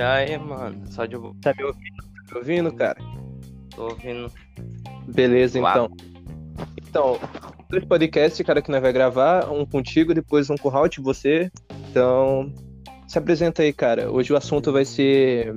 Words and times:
E 0.00 0.02
aí, 0.02 0.38
mano, 0.38 0.80
só 0.86 1.04
de 1.04 1.14
Tá 1.42 1.52
me 1.54 1.62
ouvindo? 1.62 1.96
Tá 1.98 2.32
me 2.32 2.38
ouvindo, 2.38 2.72
cara? 2.72 2.96
tô 3.76 3.82
ouvindo. 3.90 4.32
Beleza, 5.14 5.58
Claro. 5.60 5.90
então. 5.94 6.66
Então, 6.88 7.18
dois 7.68 7.84
podcasts, 7.84 8.46
cara, 8.46 8.62
que 8.62 8.70
nós 8.70 8.80
vai 8.80 8.94
gravar, 8.94 9.52
um 9.52 9.66
contigo, 9.66 10.14
depois 10.14 10.48
um 10.48 10.56
com 10.56 10.70
o 10.70 10.74
Halt, 10.74 10.98
você. 11.02 11.52
Então, 11.90 12.50
se 13.06 13.18
apresenta 13.18 13.60
aí, 13.60 13.74
cara. 13.74 14.10
Hoje 14.10 14.32
o 14.32 14.38
assunto 14.38 14.72
vai 14.72 14.86
ser 14.86 15.54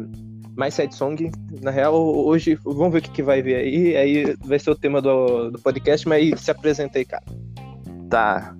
mais 0.57 0.73
side 0.73 0.94
song. 0.94 1.32
Na 1.62 1.71
real, 1.71 1.96
hoje, 1.96 2.55
vamos 2.66 2.91
ver 2.91 3.00
o 3.00 3.02
que, 3.02 3.12
que 3.12 3.23
vai 3.23 3.41
vir 3.41 3.55
aí. 3.55 3.96
Aí 3.96 4.36
vai 4.44 4.60
ser 4.60 4.71
o 4.71 4.75
tema 4.75 5.02
do, 5.02 5.52
do 5.52 5.60
podcast, 5.60 6.05
mas 6.05 6.41
se 6.41 6.52
apresenta 6.52 6.98
aí, 7.00 7.05
cara. 7.05 7.23
Tá. 8.10 8.54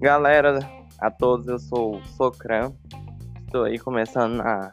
Galera, 0.00 0.60
a 0.98 1.10
todos, 1.10 1.46
eu 1.46 1.58
sou 1.58 1.96
o 1.96 2.04
Socran. 2.16 2.72
Estou 3.44 3.64
aí 3.64 3.78
começando 3.78 4.36
na, 4.36 4.72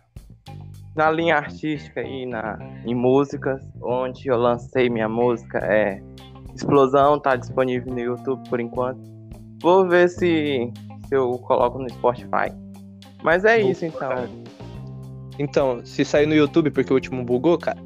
na 0.98 1.10
linha 1.12 1.38
artística 1.38 2.02
aí, 2.02 2.26
na, 2.26 2.58
em 2.86 2.94
músicas, 2.96 3.62
onde 3.82 4.28
eu 4.28 4.38
lancei 4.38 4.90
minha 4.90 5.08
música. 5.08 5.60
É 5.60 6.02
Explosão, 6.56 7.20
tá 7.20 7.36
disponível 7.36 7.94
no 7.94 8.00
YouTube 8.00 8.50
por 8.50 8.60
enquanto. 8.60 9.00
Vou 9.62 9.88
ver 9.88 10.10
se, 10.10 10.72
se 11.08 11.16
eu 11.16 11.32
coloco 11.40 11.78
no 11.78 11.88
Spotify. 11.90 12.52
Mas 13.23 13.46
é 13.46 13.60
isso 13.60 13.86
então. 13.86 14.10
Então, 15.38 15.86
se 15.86 16.04
sair 16.04 16.26
no 16.26 16.34
YouTube, 16.34 16.72
porque 16.72 16.92
o 16.92 16.96
último 16.96 17.23
bugou, 17.23 17.59
cara, 17.59 17.78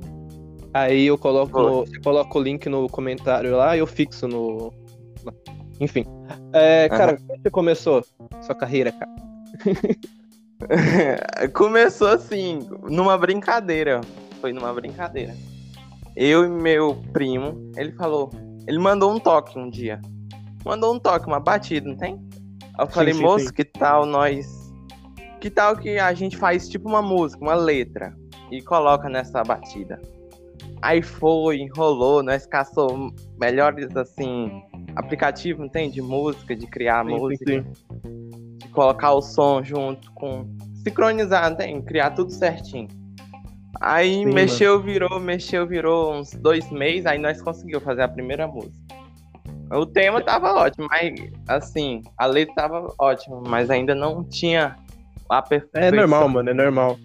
aí 0.74 1.06
eu 1.08 1.18
coloco, 1.18 1.60
no- 1.62 1.84
coloca 2.02 2.38
o 2.38 2.42
link 2.42 2.68
no 2.70 2.88
comentário 2.88 3.58
lá 3.58 3.76
e 3.76 3.80
eu 3.80 3.88
fixo 3.88 4.26
no. 4.26 4.74
Enfim. 5.82 6.06
É, 6.54 6.88
cara, 6.88 7.18
como 7.18 7.42
você 7.42 7.50
começou 7.50 8.06
sua 8.42 8.56
carreira, 8.56 8.94
cara? 8.94 9.12
Começou 11.54 12.08
assim, 12.08 12.60
numa 12.84 13.18
brincadeira. 13.18 14.02
Foi 14.40 14.54
numa 14.54 14.74
brincadeira. 14.74 15.36
Eu 16.16 16.46
e 16.46 16.50
meu 16.50 17.02
primo, 17.14 17.72
ele 17.76 17.92
falou. 17.94 18.30
Ele 18.68 18.80
mandou 18.80 19.14
um 19.14 19.20
toque 19.20 19.58
um 19.58 19.70
dia. 19.70 20.00
Mandou 20.66 20.94
um 20.94 21.00
toque, 21.00 21.28
uma 21.28 21.40
batida, 21.40 21.88
não 21.88 21.98
tem? 21.98 22.20
Eu 22.78 22.88
falei, 22.88 23.14
sim, 23.14 23.22
moço, 23.22 23.48
sim. 23.48 23.54
que 23.54 23.64
tal 23.64 24.06
nós. 24.06 24.48
Que 25.40 25.50
tal 25.50 25.76
que 25.76 25.98
a 25.98 26.14
gente 26.14 26.38
faz 26.38 26.70
tipo 26.70 26.88
uma 26.88 27.02
música, 27.02 27.42
uma 27.42 27.56
letra, 27.56 28.16
e 28.52 28.62
coloca 28.62 29.10
nessa 29.10 29.44
batida? 29.44 30.00
Aí 30.82 31.02
foi, 31.02 31.58
enrolou, 31.58 32.22
nós 32.22 32.46
caçou 32.46 33.12
melhores 33.40 33.96
assim, 33.96 34.52
aplicativo, 34.96 35.62
não 35.62 35.70
tem? 35.70 35.90
De 35.90 36.02
música, 36.02 36.56
de 36.56 36.68
criar 36.68 37.04
música 37.04 37.66
colocar 38.72 39.14
o 39.14 39.22
som 39.22 39.64
junto 39.64 40.12
com. 40.14 40.46
Sincronizar, 40.84 41.56
tem? 41.56 41.82
Criar 41.82 42.12
tudo 42.12 42.32
certinho. 42.32 42.88
Aí 43.80 44.16
Sim, 44.16 44.26
mexeu, 44.26 44.80
virou, 44.82 45.20
mexeu, 45.20 45.66
virou 45.66 46.14
uns 46.14 46.32
dois 46.34 46.70
meses, 46.72 47.06
aí 47.06 47.18
nós 47.18 47.42
conseguimos 47.42 47.84
fazer 47.84 48.04
a 48.04 48.08
primeira 48.08 48.48
música. 48.48 48.76
O 49.72 49.86
tema 49.86 50.22
tava 50.22 50.54
ótimo, 50.54 50.88
mas 50.90 51.14
assim, 51.48 52.02
a 52.18 52.26
letra 52.26 52.54
tava 52.56 52.94
ótima, 53.00 53.42
mas 53.48 53.70
ainda 53.70 53.96
não 53.96 54.24
tinha 54.24 54.76
a 55.30 55.42
perfeição. 55.42 55.82
É 55.82 55.92
normal, 55.92 56.28
mano, 56.28 56.50
é 56.50 56.54
normal. 56.54 57.00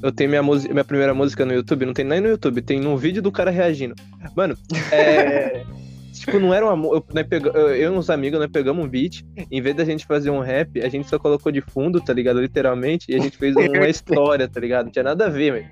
Eu 0.00 0.12
tenho 0.12 0.30
minha, 0.30 0.42
música, 0.42 0.72
minha 0.72 0.84
primeira 0.84 1.12
música 1.12 1.44
no 1.44 1.52
YouTube, 1.52 1.84
não 1.84 1.92
tem 1.92 2.04
nem 2.04 2.20
no 2.20 2.28
YouTube, 2.28 2.62
tem 2.62 2.80
num 2.80 2.96
vídeo 2.96 3.20
do 3.20 3.32
cara 3.32 3.50
reagindo. 3.50 3.94
Mano, 4.36 4.56
é. 4.92 5.64
tipo, 6.24 6.38
não 6.38 6.52
era 6.54 6.66
uma. 6.72 6.86
Eu, 6.94 7.04
nós 7.14 7.26
pega- 7.26 7.50
eu 7.50 7.92
e 7.94 7.96
uns 7.96 8.08
amigos, 8.10 8.38
nós 8.38 8.48
pegamos 8.50 8.84
um 8.84 8.88
beat, 8.88 9.22
em 9.50 9.60
vez 9.60 9.74
da 9.76 9.84
gente 9.84 10.06
fazer 10.06 10.30
um 10.30 10.40
rap, 10.40 10.80
a 10.80 10.88
gente 10.88 11.08
só 11.08 11.18
colocou 11.18 11.50
de 11.52 11.60
fundo, 11.60 12.00
tá 12.00 12.12
ligado? 12.12 12.40
Literalmente, 12.40 13.06
e 13.10 13.14
a 13.14 13.18
gente 13.20 13.36
fez 13.36 13.54
uma 13.56 13.62
história, 13.88 14.48
tá 14.48 14.60
ligado? 14.60 14.86
Não 14.86 14.92
tinha 14.92 15.02
nada 15.02 15.26
a 15.26 15.28
ver, 15.28 15.52
velho. 15.52 15.66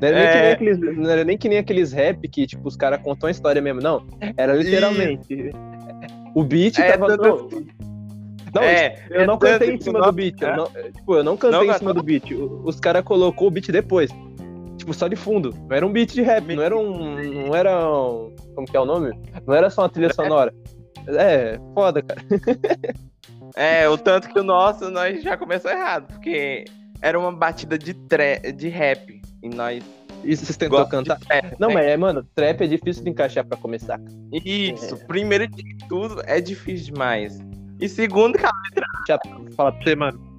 Não, 0.00 0.08
era 0.08 0.18
nem 0.18 0.26
que 0.28 0.38
nem 0.38 0.48
É. 0.48 0.52
aqueles- 0.52 0.96
não 0.96 1.10
era 1.10 1.24
nem 1.24 1.38
que 1.38 1.48
nem 1.48 1.58
aqueles 1.58 1.92
rap 1.92 2.28
que, 2.28 2.46
tipo, 2.46 2.66
os 2.66 2.76
caras 2.76 3.00
contam 3.02 3.28
a 3.28 3.30
história 3.30 3.60
mesmo, 3.62 3.80
não. 3.80 4.06
Era 4.36 4.54
literalmente. 4.54 5.52
O 6.34 6.42
beat 6.44 6.78
É, 6.78 6.92
tava. 6.92 7.16
tanto- 7.16 7.48
Não, 8.54 8.62
não, 8.62 8.68
é, 8.68 9.04
eu 9.10 9.26
não 9.26 9.38
cantei 9.38 9.70
em 9.72 9.80
cima 9.80 10.00
do 10.00 10.12
beat. 10.12 10.40
Eu 10.40 10.48
é. 10.48 10.56
não, 10.56 10.66
tipo, 10.66 11.14
eu 11.14 11.24
não 11.24 11.36
cantei 11.36 11.68
em 11.70 11.72
cima 11.74 11.92
do 11.92 12.02
beat. 12.02 12.30
Os 12.64 12.80
caras 12.80 13.02
colocou 13.04 13.48
o 13.48 13.50
beat 13.50 13.70
depois. 13.70 14.10
Tipo, 14.86 14.94
só 14.94 15.08
de 15.08 15.16
fundo. 15.16 15.52
Não 15.68 15.76
era 15.76 15.84
um 15.84 15.90
beat 15.92 16.12
de 16.14 16.22
rap, 16.22 16.54
não 16.54 16.62
era 16.62 16.76
um. 16.78 17.16
Não 17.48 17.54
era 17.56 17.90
um. 17.90 18.32
Como 18.54 18.66
que 18.68 18.76
é 18.76 18.80
o 18.80 18.84
nome? 18.84 19.12
Não 19.44 19.52
era 19.52 19.68
só 19.68 19.82
uma 19.82 19.88
trilha 19.88 20.14
sonora. 20.14 20.54
É, 21.08 21.58
foda, 21.74 22.00
cara. 22.02 22.20
É, 23.56 23.88
o 23.88 23.98
tanto 23.98 24.28
que 24.28 24.38
o 24.38 24.44
nosso 24.44 24.88
nós 24.90 25.22
já 25.22 25.36
começou 25.36 25.70
errado, 25.70 26.06
porque 26.12 26.64
era 27.02 27.18
uma 27.18 27.32
batida 27.32 27.76
de, 27.76 27.94
tre 27.94 28.38
de 28.52 28.68
rap. 28.68 29.20
E 29.42 29.48
nós. 29.48 29.82
E 30.22 30.36
vocês 30.36 30.56
tentou 30.56 30.86
cantar? 30.86 31.18
trap, 31.18 31.56
Não, 31.58 31.68
né? 31.68 31.74
mas 31.74 31.86
é, 31.86 31.96
mano, 31.96 32.24
trap 32.34 32.60
é 32.62 32.66
difícil 32.68 33.02
de 33.02 33.10
encaixar 33.10 33.44
pra 33.44 33.56
começar. 33.58 34.00
Isso, 34.44 34.94
É. 34.94 34.98
primeiro 35.06 35.48
de 35.48 35.76
tudo, 35.88 36.22
é 36.26 36.40
difícil 36.40 36.92
demais. 36.94 37.38
E 37.80 37.88
segundo, 37.88 38.38
cara. 38.38 38.52
Já 39.08 39.18
fala 39.56 39.72
pra 39.72 39.82
você, 39.82 39.96
mano. 39.96 40.36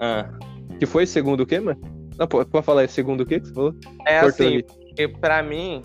Ah, 0.00 0.28
Que 0.78 0.86
foi 0.86 1.06
segundo 1.06 1.40
o 1.42 1.46
quê, 1.46 1.58
mano? 1.60 1.80
Não, 2.18 2.26
pode 2.26 2.48
falar 2.64 2.88
segundo 2.88 3.22
o 3.22 3.26
quê 3.26 3.40
que 3.40 3.48
você 3.48 3.54
falou? 3.54 3.74
é 4.06 4.20
Cortou 4.20 4.46
assim, 4.46 4.54
ali. 4.54 4.62
porque 4.62 5.08
pra 5.08 5.42
mim, 5.42 5.82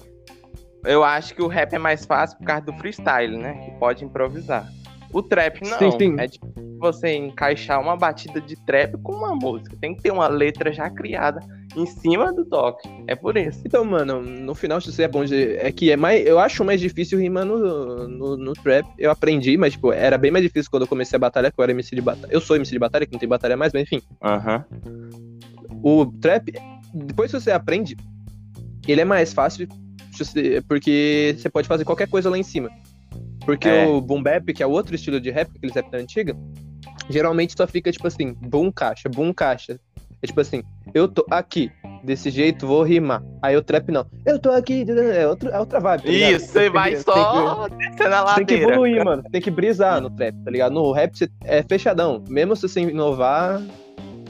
eu 0.85 1.03
acho 1.03 1.33
que 1.33 1.41
o 1.41 1.47
rap 1.47 1.73
é 1.73 1.79
mais 1.79 2.05
fácil 2.05 2.37
por 2.37 2.45
causa 2.45 2.65
do 2.65 2.73
freestyle, 2.73 3.37
né? 3.37 3.53
Que 3.65 3.71
pode 3.79 4.05
improvisar. 4.05 4.67
O 5.11 5.23
trap 5.23 5.61
não. 5.67 5.77
Sim, 5.79 5.91
sim. 5.97 6.15
É 6.19 6.27
difícil 6.27 6.77
você 6.79 7.15
encaixar 7.15 7.81
uma 7.81 7.97
batida 7.97 8.39
de 8.39 8.55
trap 8.65 8.95
com 9.01 9.13
uma 9.13 9.35
música. 9.35 9.75
Tem 9.81 9.95
que 9.95 10.03
ter 10.03 10.11
uma 10.11 10.27
letra 10.27 10.71
já 10.71 10.89
criada 10.89 11.41
em 11.75 11.85
cima 11.85 12.31
do 12.31 12.45
toque. 12.45 12.87
É 13.07 13.15
por 13.15 13.35
isso. 13.35 13.61
Então, 13.65 13.83
mano, 13.83 14.21
no 14.21 14.53
final, 14.55 14.79
se 14.79 14.91
você 14.91 15.03
é 15.03 15.07
bom 15.07 15.25
de. 15.25 15.55
É 15.57 15.71
que 15.71 15.91
é 15.91 15.97
mais. 15.97 16.25
Eu 16.25 16.39
acho 16.39 16.63
mais 16.63 16.79
difícil 16.79 17.19
rimar 17.19 17.43
no, 17.43 18.07
no, 18.07 18.37
no 18.37 18.53
trap. 18.53 18.87
Eu 18.97 19.11
aprendi, 19.11 19.57
mas, 19.57 19.73
tipo, 19.73 19.91
era 19.91 20.17
bem 20.17 20.31
mais 20.31 20.43
difícil 20.43 20.69
quando 20.69 20.83
eu 20.83 20.87
comecei 20.87 21.17
a 21.17 21.19
batalha, 21.19 21.51
que 21.51 21.59
eu 21.59 21.63
era 21.63 21.71
MC 21.71 21.95
de 21.95 22.01
batalha. 22.01 22.31
Eu 22.31 22.39
sou 22.39 22.55
MC 22.55 22.71
de 22.71 22.79
batalha, 22.79 23.05
que 23.05 23.11
não 23.11 23.19
tem 23.19 23.27
batalha 23.27 23.57
mais, 23.57 23.73
mas 23.73 23.83
enfim. 23.83 24.01
Aham. 24.23 24.63
O 25.83 26.05
trap, 26.05 26.51
depois 26.93 27.31
que 27.31 27.39
você 27.39 27.51
aprende, 27.51 27.95
ele 28.87 29.01
é 29.01 29.05
mais 29.05 29.33
fácil, 29.33 29.67
porque 30.67 31.35
você 31.37 31.49
pode 31.49 31.67
fazer 31.67 31.85
qualquer 31.85 32.07
coisa 32.07 32.29
lá 32.29 32.37
em 32.37 32.43
cima. 32.43 32.69
Porque 33.45 33.67
É. 33.67 33.85
o 33.87 34.01
boom 34.01 34.21
bap, 34.21 34.53
que 34.53 34.61
é 34.61 34.67
outro 34.67 34.93
estilo 34.95 35.19
de 35.19 35.31
rap, 35.31 35.49
aqueles 35.55 35.75
rap 35.75 35.89
da 35.89 35.97
antiga, 35.97 36.35
geralmente 37.09 37.53
só 37.57 37.65
fica, 37.65 37.91
tipo 37.91 38.05
assim, 38.07 38.33
boom 38.33 38.71
caixa, 38.71 39.09
boom 39.09 39.33
caixa. 39.33 39.79
É 40.21 40.27
tipo 40.27 40.41
assim, 40.41 40.61
eu 40.93 41.07
tô 41.07 41.25
aqui, 41.31 41.71
desse 42.03 42.29
jeito, 42.29 42.67
vou 42.67 42.83
rimar. 42.83 43.23
Aí 43.41 43.55
o 43.55 43.61
trap 43.63 43.89
não, 43.89 44.05
eu 44.25 44.37
tô 44.37 44.49
aqui, 44.51 44.85
é, 45.15 45.25
outro, 45.25 45.49
é 45.49 45.57
outra 45.57 45.79
vibe. 45.79 46.03
tá? 46.03 46.09
Isso, 46.11 46.47
você 46.47 46.59
Tem 46.63 46.69
vai 46.69 46.91
que- 46.91 46.97
só 46.99 47.67
descendo 47.69 48.15
a 48.15 48.35
Tem 48.35 48.45
que 48.45 48.53
ladeira. 48.55 48.71
evoluir, 48.73 49.05
mano. 49.05 49.23
Tem 49.31 49.41
que 49.41 49.49
brisar 49.49 50.01
no 50.01 50.09
trap, 50.09 50.35
tá 50.43 50.51
ligado? 50.51 50.73
No 50.73 50.91
rap 50.91 51.17
você 51.17 51.29
é 51.45 51.63
fechadão. 51.63 52.21
Mesmo 52.27 52.53
se 52.55 52.63
você 52.67 52.81
inovar. 52.81 53.61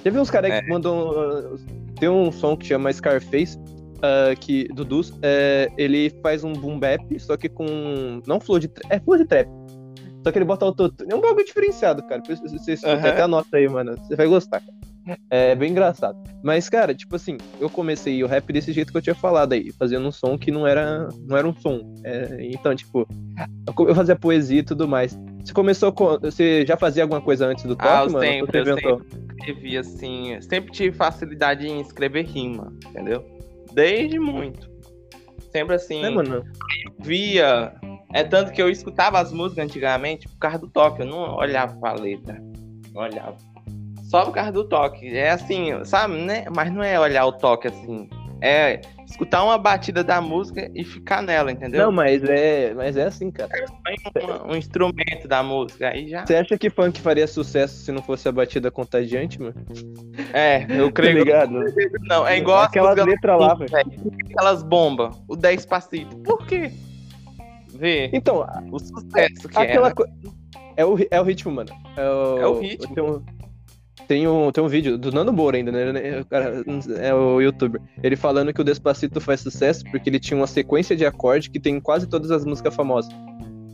Já 0.03 0.11
viu 0.11 0.21
uns 0.21 0.29
caras 0.29 0.51
É. 0.51 0.61
que 0.61 0.69
mandam. 0.69 1.09
uh, 1.09 1.59
Tem 1.99 2.07
um 2.09 2.31
som 2.31 2.55
que 2.55 2.65
chama 2.65 2.91
Scarface, 2.93 3.57
uh, 3.97 4.37
que, 4.39 4.67
do 4.69 4.85
Dus, 4.85 5.13
é, 5.21 5.69
ele 5.77 6.09
faz 6.21 6.43
um 6.45 6.53
boom 6.53 6.79
bap, 6.79 7.01
só 7.19 7.35
que 7.35 7.49
com. 7.49 8.21
Não 8.25 8.39
flow 8.39 8.57
de 8.59 8.67
trap. 8.69 8.87
É 8.89 8.99
flow 8.99 9.17
de 9.17 9.25
trap. 9.25 9.49
Só 10.23 10.31
que 10.31 10.37
ele 10.37 10.45
bota 10.45 10.65
autotune. 10.65 11.11
É 11.11 11.15
um 11.15 11.21
bagulho 11.21 11.45
diferenciado, 11.45 12.03
cara. 12.03 12.21
Você 12.25 12.73
escuta 12.73 12.93
Aham. 12.93 13.09
até 13.09 13.21
anota 13.21 13.57
aí, 13.57 13.67
mano. 13.69 13.95
Você 13.97 14.15
vai 14.15 14.27
gostar. 14.27 14.61
É 15.29 15.55
bem 15.55 15.71
engraçado. 15.71 16.17
Mas, 16.43 16.69
cara, 16.69 16.93
tipo 16.93 17.15
assim, 17.15 17.37
eu 17.59 17.67
comecei 17.69 18.23
o 18.23 18.27
rap 18.27 18.51
desse 18.53 18.71
jeito 18.71 18.91
que 18.91 18.97
eu 18.97 19.01
tinha 19.01 19.15
falado 19.15 19.53
aí, 19.53 19.71
fazendo 19.71 20.05
um 20.07 20.11
som 20.11 20.37
que 20.37 20.51
não 20.51 20.67
era, 20.67 21.07
não 21.25 21.35
era 21.35 21.47
um 21.47 21.53
som. 21.55 21.93
É, 22.03 22.37
então, 22.51 22.75
tipo, 22.75 23.07
eu 23.87 23.95
fazia 23.95 24.15
poesia 24.15 24.59
e 24.59 24.63
tudo 24.63 24.87
mais. 24.87 25.17
Você 25.43 25.53
começou 25.53 25.91
com. 25.91 26.19
Você 26.19 26.65
já 26.65 26.77
fazia 26.77 27.03
alguma 27.03 27.21
coisa 27.21 27.47
antes 27.47 27.63
do 27.63 27.75
toque, 27.75 27.87
Ah, 27.89 28.05
mano? 28.05 28.19
Sempre, 28.19 28.59
eu 28.59 28.61
inventou? 28.61 29.01
Escrevi 29.49 29.77
assim, 29.77 30.39
sempre 30.41 30.71
tive 30.71 30.95
facilidade 30.95 31.67
em 31.67 31.81
escrever 31.81 32.25
rima, 32.25 32.73
entendeu? 32.87 33.25
Desde 33.73 34.19
muito. 34.19 34.69
Sempre 35.51 35.75
assim, 35.75 36.03
É, 36.03 36.09
mano. 36.09 36.43
via. 36.99 37.73
É 38.13 38.23
tanto 38.23 38.51
que 38.51 38.61
eu 38.61 38.69
escutava 38.69 39.19
as 39.19 39.31
músicas 39.31 39.65
antigamente 39.65 40.27
por 40.27 40.37
causa 40.39 40.57
do 40.59 40.67
toque, 40.67 41.01
eu 41.01 41.05
não 41.05 41.35
olhava 41.35 41.75
pra 41.79 41.93
letra. 41.93 42.39
Não 42.93 43.01
olhava. 43.03 43.37
Só 44.09 44.25
por 44.25 44.33
causa 44.33 44.51
do 44.51 44.63
toque. 44.67 45.07
É 45.15 45.29
assim, 45.29 45.83
sabe, 45.85 46.15
né? 46.15 46.45
Mas 46.55 46.71
não 46.73 46.81
é 46.81 46.99
olhar 46.99 47.25
o 47.25 47.31
toque 47.31 47.67
assim. 47.67 48.09
É 48.41 48.79
escutar 49.05 49.43
uma 49.43 49.57
batida 49.57 50.03
da 50.03 50.21
música 50.21 50.69
e 50.73 50.83
ficar 50.83 51.21
nela, 51.21 51.51
entendeu? 51.51 51.85
Não, 51.85 51.91
mas 51.91 52.23
é, 52.23 52.73
mas 52.73 52.95
é 52.95 53.03
assim, 53.03 53.29
cara. 53.31 53.49
um, 54.47 54.53
um 54.53 54.55
instrumento 54.55 55.27
da 55.27 55.43
música. 55.43 55.89
Aí 55.89 56.07
já. 56.09 56.25
Você 56.25 56.35
acha 56.35 56.57
que 56.57 56.69
funk 56.69 57.01
faria 57.01 57.27
sucesso 57.27 57.83
se 57.83 57.91
não 57.91 58.01
fosse 58.01 58.27
a 58.29 58.31
batida 58.31 58.71
contagiante, 58.71 59.41
mano? 59.41 59.55
É, 60.33 60.65
eu 60.69 60.87
Tá 60.87 60.93
creio. 60.93 61.17
ligado? 61.17 61.59
Não, 62.03 62.25
é 62.25 62.37
igual 62.37 62.59
as 62.59 62.67
Aquelas 62.67 62.95
letras 63.05 63.39
lá, 63.39 63.53
velho. 63.55 63.71
aquelas 64.25 64.63
bombas, 64.63 65.15
o 65.27 65.35
10 65.35 65.65
passito. 65.65 66.15
Por 66.17 66.45
quê? 66.45 66.71
Vê 67.73 68.09
Então, 68.13 68.45
o 68.71 68.79
sucesso 68.79 69.47
que 69.49 69.57
aquela 69.59 69.89
é. 69.89 69.93
co... 69.93 70.05
é, 70.77 70.85
o, 70.85 70.97
é 71.11 71.19
o 71.21 71.23
ritmo, 71.23 71.51
mano. 71.51 71.69
É 71.97 72.09
o, 72.09 72.37
É 72.37 72.47
o 72.47 72.59
ritmo. 72.59 73.23
Tem 74.09 74.27
um, 74.27 74.51
Tem 74.51 74.63
um, 74.63 74.67
vídeo 74.67 74.97
do 74.97 75.11
Nando 75.11 75.31
Moura 75.31 75.55
ainda, 75.55 75.71
né? 75.71 76.21
O 76.21 76.25
cara, 76.25 76.63
é 76.97 77.13
o 77.13 77.39
youtuber. 77.39 77.79
Ele 78.01 78.15
falando 78.15 78.51
que 78.51 78.59
o 78.59 78.63
Despacito 78.63 79.21
faz 79.21 79.41
sucesso 79.41 79.83
porque 79.91 80.09
ele 80.09 80.19
tinha 80.19 80.35
uma 80.35 80.47
sequência 80.47 80.95
de 80.95 81.05
acorde 81.05 81.47
que 81.47 81.59
tem 81.59 81.75
em 81.75 81.79
quase 81.79 82.07
todas 82.07 82.31
as 82.31 82.43
músicas 82.43 82.75
famosas. 82.75 83.13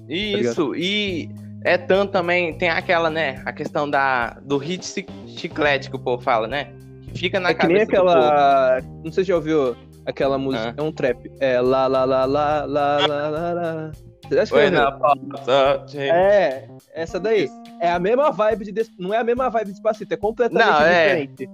Isso, 0.09 0.75
e 0.75 1.29
é 1.63 1.77
tanto 1.77 2.11
também, 2.11 2.53
tem 2.57 2.67
aquela, 2.67 3.09
né, 3.09 3.41
a 3.45 3.53
questão 3.53 3.89
da, 3.89 4.31
do 4.43 4.57
hit 4.57 5.05
chiclete 5.25 5.89
que 5.89 5.95
o 5.95 5.99
povo 5.99 6.21
fala, 6.21 6.49
né? 6.49 6.67
Que 7.13 7.17
fica 7.17 7.39
na 7.39 7.51
É 7.51 7.53
que 7.53 7.65
nem 7.65 7.85
cabeça 7.87 8.03
do 8.03 8.05
povo. 8.05 8.19
aquela. 8.19 8.81
Não 9.05 9.11
sei 9.13 9.23
se 9.23 9.29
já 9.29 9.35
ouviu 9.37 9.73
aquela 10.05 10.37
música. 10.37 10.71
Ah. 10.71 10.73
É 10.75 10.81
um 10.81 10.91
trap. 10.91 11.31
É 11.39 11.61
lá, 11.61 11.87
lá, 11.87 12.03
lá, 12.03 12.25
lá, 12.25 12.65
lá, 12.65 13.07
lá, 13.07 13.29
lá, 13.29 13.53
lá. 13.53 13.91
Você 14.27 14.39
acha 14.39 14.53
que 14.53 14.59
Foi 14.59 14.63
já 14.65 14.71
na 14.71 14.91
porta, 14.91 15.87
gente. 15.87 16.11
É, 16.11 16.67
essa 16.93 17.17
daí. 17.21 17.49
É 17.85 17.91
a 17.91 17.99
mesma 17.99 18.31
vibe 18.31 18.65
de. 18.65 18.71
Des- 18.71 18.91
Não 18.99 19.13
é 19.13 19.17
a 19.17 19.23
mesma 19.23 19.49
vibe 19.49 19.67
de 19.67 19.71
Despacito, 19.73 20.13
é 20.13 20.17
completamente 20.17 20.67
Não, 20.67 20.81
é. 20.85 21.25
diferente. 21.25 21.49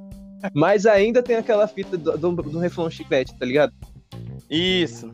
Mas 0.53 0.85
ainda 0.85 1.21
tem 1.21 1.35
aquela 1.35 1.67
fita 1.67 1.97
do, 1.97 2.17
do, 2.17 2.31
do 2.31 2.59
refrão 2.59 2.89
chiclete, 2.89 3.37
tá 3.37 3.45
ligado? 3.45 3.71
Isso. 4.49 5.11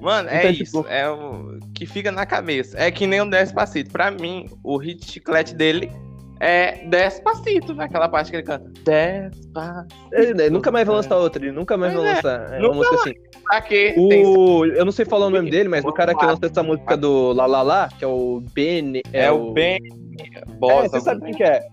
Mano, 0.00 0.28
é 0.28 0.38
Então, 0.40 0.50
isso. 0.50 0.64
tipo- 0.82 0.88
É 0.88 1.08
o 1.10 1.58
que 1.74 1.86
fica 1.86 2.12
na 2.12 2.26
cabeça. 2.26 2.78
É 2.78 2.90
que 2.90 3.06
nem 3.06 3.20
o 3.20 3.30
Despacito. 3.30 3.90
Pra 3.90 4.10
mim, 4.10 4.48
o 4.62 4.76
hit 4.76 5.04
chiclete 5.10 5.54
dele 5.54 5.90
é 6.38 6.84
Despacito, 6.86 7.74
naquela 7.74 8.06
parte 8.08 8.30
que 8.30 8.36
ele 8.36 8.42
canta. 8.42 8.70
Despacito. 8.84 9.94
Ele, 10.12 10.30
ele 10.42 10.50
nunca 10.50 10.70
mais 10.70 10.86
vai 10.86 10.96
lançar 10.96 11.16
outra, 11.16 11.42
ele 11.42 11.52
nunca 11.52 11.76
mais 11.78 11.94
vai 11.94 12.02
é, 12.04 12.14
lançar 12.14 12.52
é, 12.52 12.58
nunca 12.58 12.66
uma 12.68 12.74
música 12.74 12.94
assim. 12.96 13.14
Pra 13.44 13.60
quê? 13.62 13.94
O, 13.96 14.66
eu 14.66 14.84
não 14.84 14.92
sei 14.92 15.04
falar 15.06 15.26
o 15.26 15.30
nome 15.30 15.50
dele, 15.50 15.68
mas 15.68 15.84
o 15.84 15.92
cara 15.92 16.14
que 16.14 16.24
lançou 16.26 16.48
essa 16.50 16.62
música 16.62 16.96
do 16.96 17.32
La 17.32 17.46
La 17.46 17.62
La, 17.62 17.88
que 17.98 18.04
é 18.04 18.08
o 18.08 18.42
Ben. 18.52 19.00
É, 19.12 19.30
o 19.30 19.52
Ben 19.52 19.78
É, 20.20 20.44
Bossa. 20.54 20.88
você 20.88 21.00
sabe 21.00 21.20
quem 21.22 21.34
que 21.34 21.42
é? 21.42 21.66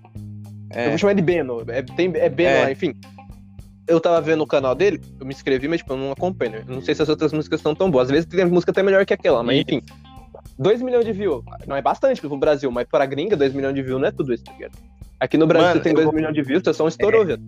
Eu 0.73 0.79
É. 0.79 0.89
vou 0.89 0.97
chamar 0.97 1.13
de 1.13 1.21
Beno. 1.21 1.63
É, 1.67 1.81
tem, 1.81 2.11
é 2.15 2.29
Beno 2.29 2.49
É. 2.49 2.63
lá, 2.63 2.71
enfim. 2.71 2.93
Eu 3.87 3.99
tava 3.99 4.21
vendo 4.21 4.41
o 4.43 4.47
canal 4.47 4.73
dele, 4.73 5.01
eu 5.19 5.25
me 5.25 5.33
inscrevi, 5.33 5.67
mas 5.67 5.79
tipo, 5.79 5.93
eu 5.93 5.97
não 5.97 6.11
acompanho. 6.11 6.63
Eu 6.67 6.75
não 6.75 6.81
sei 6.81 6.95
se 6.95 7.01
as 7.01 7.09
outras 7.09 7.33
músicas 7.33 7.59
estão 7.59 7.75
tão 7.75 7.91
boas. 7.91 8.05
Às 8.07 8.11
vezes 8.11 8.25
tem 8.25 8.45
música 8.45 8.71
até 8.71 8.81
melhor 8.81 9.05
que 9.05 9.13
aquela, 9.13 9.43
mas 9.43 9.57
enfim. 9.59 9.81
2 10.57 10.81
milhões 10.81 11.03
de 11.05 11.11
views. 11.11 11.43
Não 11.67 11.75
é 11.75 11.81
bastante 11.81 12.21
pro 12.21 12.35
Brasil, 12.37 12.71
mas 12.71 12.87
pra 12.87 13.05
gringa, 13.05 13.35
2 13.35 13.53
milhões 13.53 13.75
de 13.75 13.81
views 13.81 13.99
não 13.99 14.07
é 14.07 14.11
tudo 14.11 14.33
isso, 14.33 14.43
tá 14.43 14.53
ligado? 14.53 14.77
Aqui 15.19 15.37
no 15.37 15.45
Brasil 15.47 15.67
Mano, 15.69 15.79
você 15.79 15.83
tem 15.83 15.91
eu 15.91 15.95
2 15.95 16.05
vou- 16.05 16.13
milhões 16.15 16.33
de 16.33 16.41
views, 16.41 16.61
você 16.63 16.73
só 16.73 16.85
um 16.85 16.87
estourou, 16.87 17.25
velho. 17.25 17.41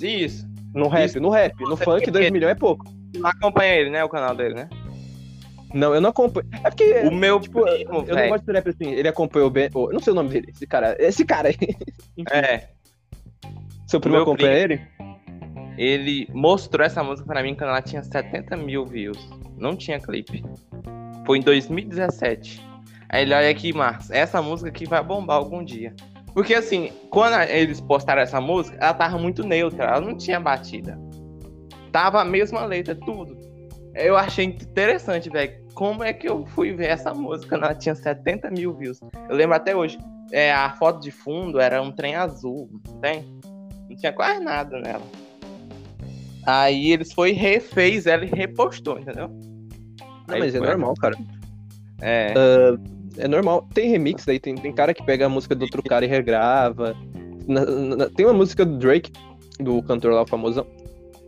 Isso. 0.00 0.46
No 0.74 0.88
rap, 0.88 1.06
Isso. 1.06 1.20
no 1.20 1.30
rap. 1.30 1.54
No 1.60 1.76
funk, 1.76 2.04
tem 2.04 2.12
2 2.12 2.26
que- 2.26 2.32
milhões 2.32 2.52
é 2.52 2.54
pouco. 2.54 2.84
Não 3.16 3.30
acompanha 3.30 3.74
ele, 3.74 3.90
né? 3.90 4.04
O 4.04 4.08
canal 4.08 4.34
dele, 4.36 4.54
né? 4.54 4.68
Não, 5.76 5.94
eu 5.94 6.00
não 6.00 6.10
acompanho. 6.10 6.48
É 6.64 6.70
porque. 6.70 7.00
O 7.04 7.14
meu 7.14 7.38
Tipo, 7.38 7.62
primo, 7.62 7.98
eu 8.00 8.06
não 8.06 8.14
velho. 8.14 8.30
gosto 8.30 8.46
de 8.46 8.52
rap 8.52 8.68
assim. 8.68 8.90
Ele 8.92 9.08
acompanhou 9.08 9.50
bem. 9.50 9.68
oh, 9.74 9.92
não 9.92 10.00
sei 10.00 10.12
o 10.12 10.16
nome 10.16 10.30
dele, 10.30 10.50
esse 10.50 10.66
cara. 10.66 10.96
Esse 10.98 11.24
cara 11.24 11.48
aí. 11.48 11.56
É. 12.32 12.68
Seu 13.86 14.00
primo 14.00 14.16
acompanha 14.16 14.52
ele? 14.52 14.80
Ele 15.76 16.26
mostrou 16.32 16.84
essa 16.84 17.04
música 17.04 17.26
pra 17.26 17.42
mim 17.42 17.54
quando 17.54 17.68
ela 17.70 17.82
tinha 17.82 18.02
70 18.02 18.56
mil 18.56 18.86
views. 18.86 19.18
Não 19.58 19.76
tinha 19.76 20.00
clipe. 20.00 20.42
Foi 21.26 21.38
em 21.38 21.42
2017. 21.42 22.64
Aí 23.10 23.22
ele, 23.22 23.34
olha 23.34 23.50
aqui, 23.50 23.72
Marcos, 23.72 24.10
essa 24.10 24.40
música 24.40 24.70
aqui 24.70 24.86
vai 24.86 25.02
bombar 25.04 25.36
algum 25.36 25.62
dia. 25.62 25.94
Porque 26.32 26.54
assim, 26.54 26.90
quando 27.10 27.34
eles 27.50 27.80
postaram 27.80 28.22
essa 28.22 28.40
música, 28.40 28.76
ela 28.80 28.94
tava 28.94 29.18
muito 29.18 29.44
neutra, 29.46 29.84
ela 29.84 30.00
não 30.00 30.16
tinha 30.16 30.40
batida. 30.40 30.98
Tava 31.92 32.20
a 32.22 32.24
mesma 32.24 32.64
letra, 32.64 32.94
tudo. 32.94 33.38
Eu 33.94 34.16
achei 34.16 34.44
interessante, 34.44 35.30
velho. 35.30 35.65
Como 35.76 36.02
é 36.02 36.10
que 36.12 36.26
eu 36.26 36.46
fui 36.46 36.72
ver 36.72 36.86
essa 36.86 37.12
música 37.12 37.54
ela 37.54 37.74
tinha 37.74 37.94
70 37.94 38.50
mil 38.50 38.72
views? 38.72 38.98
Eu 39.28 39.36
lembro 39.36 39.54
até 39.54 39.76
hoje. 39.76 39.98
É, 40.32 40.50
a 40.52 40.70
foto 40.70 41.00
de 41.02 41.10
fundo 41.10 41.60
era 41.60 41.80
um 41.82 41.92
trem 41.92 42.16
azul, 42.16 42.68
não 42.88 42.98
tem? 42.98 43.24
Não 43.88 43.94
tinha 43.94 44.10
quase 44.12 44.40
nada 44.40 44.80
nela. 44.80 45.02
Aí 46.46 46.92
eles 46.92 47.12
foi 47.12 47.32
refez 47.32 48.06
ela 48.06 48.24
e 48.24 48.28
repostou, 48.28 48.98
entendeu? 48.98 49.28
Não, 49.28 50.34
Aí 50.34 50.40
mas 50.40 50.54
é 50.54 50.60
normal, 50.60 50.94
cara. 50.94 51.16
É. 52.00 52.32
É 53.18 53.28
normal. 53.28 53.68
Tem 53.74 53.90
remix 53.90 54.24
daí, 54.24 54.38
tem, 54.40 54.54
tem 54.54 54.72
cara 54.72 54.94
que 54.94 55.04
pega 55.04 55.26
a 55.26 55.28
música 55.28 55.54
do 55.54 55.62
outro 55.62 55.82
cara 55.82 56.04
e 56.04 56.08
regrava. 56.08 56.96
Na- 57.46 57.64
na- 57.64 58.08
tem 58.08 58.24
uma 58.26 58.34
música 58.34 58.64
do 58.64 58.78
Drake, 58.78 59.12
do 59.60 59.82
cantor 59.82 60.12
lá, 60.12 60.22
o 60.22 60.26
famosão, 60.26 60.66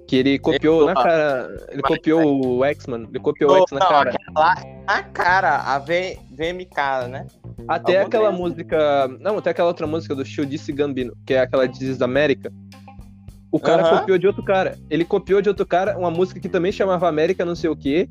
que 0.09 0.17
ele 0.17 0.39
copiou 0.39 0.87
na 0.87 0.93
Opa. 0.93 1.03
cara. 1.03 1.67
Ele 1.69 1.83
copiou 1.83 2.47
o 2.47 2.65
X-Man. 2.65 3.05
Ele 3.11 3.21
copiou 3.21 3.53
o 3.53 3.63
X 3.63 3.71
na 3.71 3.81
cara. 3.81 4.17
Lá 4.35 4.55
na 4.87 5.03
cara, 5.03 5.59
a 5.59 5.79
v, 5.79 6.19
VMK, 6.31 7.09
né? 7.09 7.27
Até 7.69 8.01
aquela 8.01 8.33
música. 8.33 9.07
Não, 9.21 9.39
até 9.39 9.51
aquela 9.51 9.69
outra 9.69 9.87
música 9.87 10.15
do 10.15 10.25
Disse 10.25 10.73
Gambino, 10.73 11.13
que 11.25 11.35
é 11.35 11.41
aquela 11.41 11.69
de 11.69 11.95
da 11.95 12.07
América. 12.07 12.51
O 13.53 13.61
cara 13.61 13.99
copiou 13.99 14.19
de 14.19 14.27
outro 14.27 14.43
cara. 14.43 14.77
Ele 14.91 15.05
copiou 15.05 15.41
de 15.41 15.49
outro 15.49 15.67
cara 15.67 15.97
uma 15.97 16.11
música 16.11 16.41
que 16.41 16.49
também 16.49 16.73
chamava 16.73 17.09
América, 17.09 17.45
não 17.45 17.55
sei 17.55 17.71
o 17.71 17.77
quê. 17.77 18.09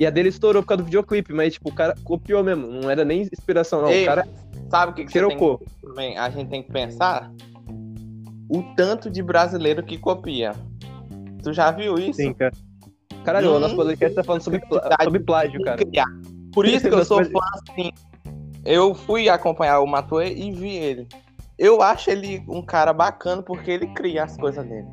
E 0.00 0.04
a 0.04 0.10
dele 0.10 0.30
estourou 0.30 0.62
por 0.62 0.68
causa 0.68 0.82
do 0.82 0.86
videoclipe, 0.86 1.32
mas 1.32 1.52
tipo, 1.52 1.68
o 1.68 1.74
cara 1.74 1.94
copiou 2.02 2.42
mesmo. 2.42 2.66
Não 2.66 2.90
era 2.90 3.04
nem 3.04 3.22
inspiração, 3.22 3.82
não. 3.82 3.90
Ei, 3.90 4.02
o 4.02 4.06
cara 4.06 4.26
Sabe 4.70 4.92
o 4.92 4.94
que, 4.94 5.04
que 5.04 5.12
você 5.12 5.26
tem 5.26 5.38
que, 5.38 5.86
também, 5.86 6.18
a 6.18 6.30
gente 6.30 6.48
tem 6.48 6.62
que 6.62 6.72
pensar? 6.72 7.30
O 8.48 8.62
tanto 8.74 9.08
de 9.10 9.22
brasileiro 9.22 9.82
que 9.84 9.96
copia. 9.98 10.52
Tu 11.44 11.52
já 11.52 11.70
viu 11.70 11.96
isso? 11.98 12.14
Sim, 12.14 12.32
cara. 12.32 12.52
Caralho, 13.24 13.52
o 13.52 13.56
Hum. 13.56 13.60
nosso 13.60 13.76
podcast 13.76 14.14
tá 14.16 14.24
falando 14.24 14.42
sobre, 14.42 14.60
sobre 15.02 15.20
plágio, 15.20 15.62
cara. 15.62 15.76
criar. 15.78 16.06
Por 16.52 16.66
isso 16.66 16.88
que 16.88 16.94
eu 16.94 17.04
sou 17.04 17.24
fã 17.24 17.40
assim. 17.54 17.90
Eu 18.64 18.94
fui 18.94 19.28
acompanhar 19.28 19.80
o 19.80 19.86
Matoe 19.86 20.32
e 20.32 20.50
vi 20.52 20.74
ele. 20.76 21.08
Eu 21.58 21.82
acho 21.82 22.10
ele 22.10 22.42
um 22.48 22.62
cara 22.62 22.92
bacana 22.92 23.42
porque 23.42 23.70
ele 23.70 23.86
cria 23.88 24.24
as 24.24 24.36
coisas 24.36 24.66
dele. 24.66 24.86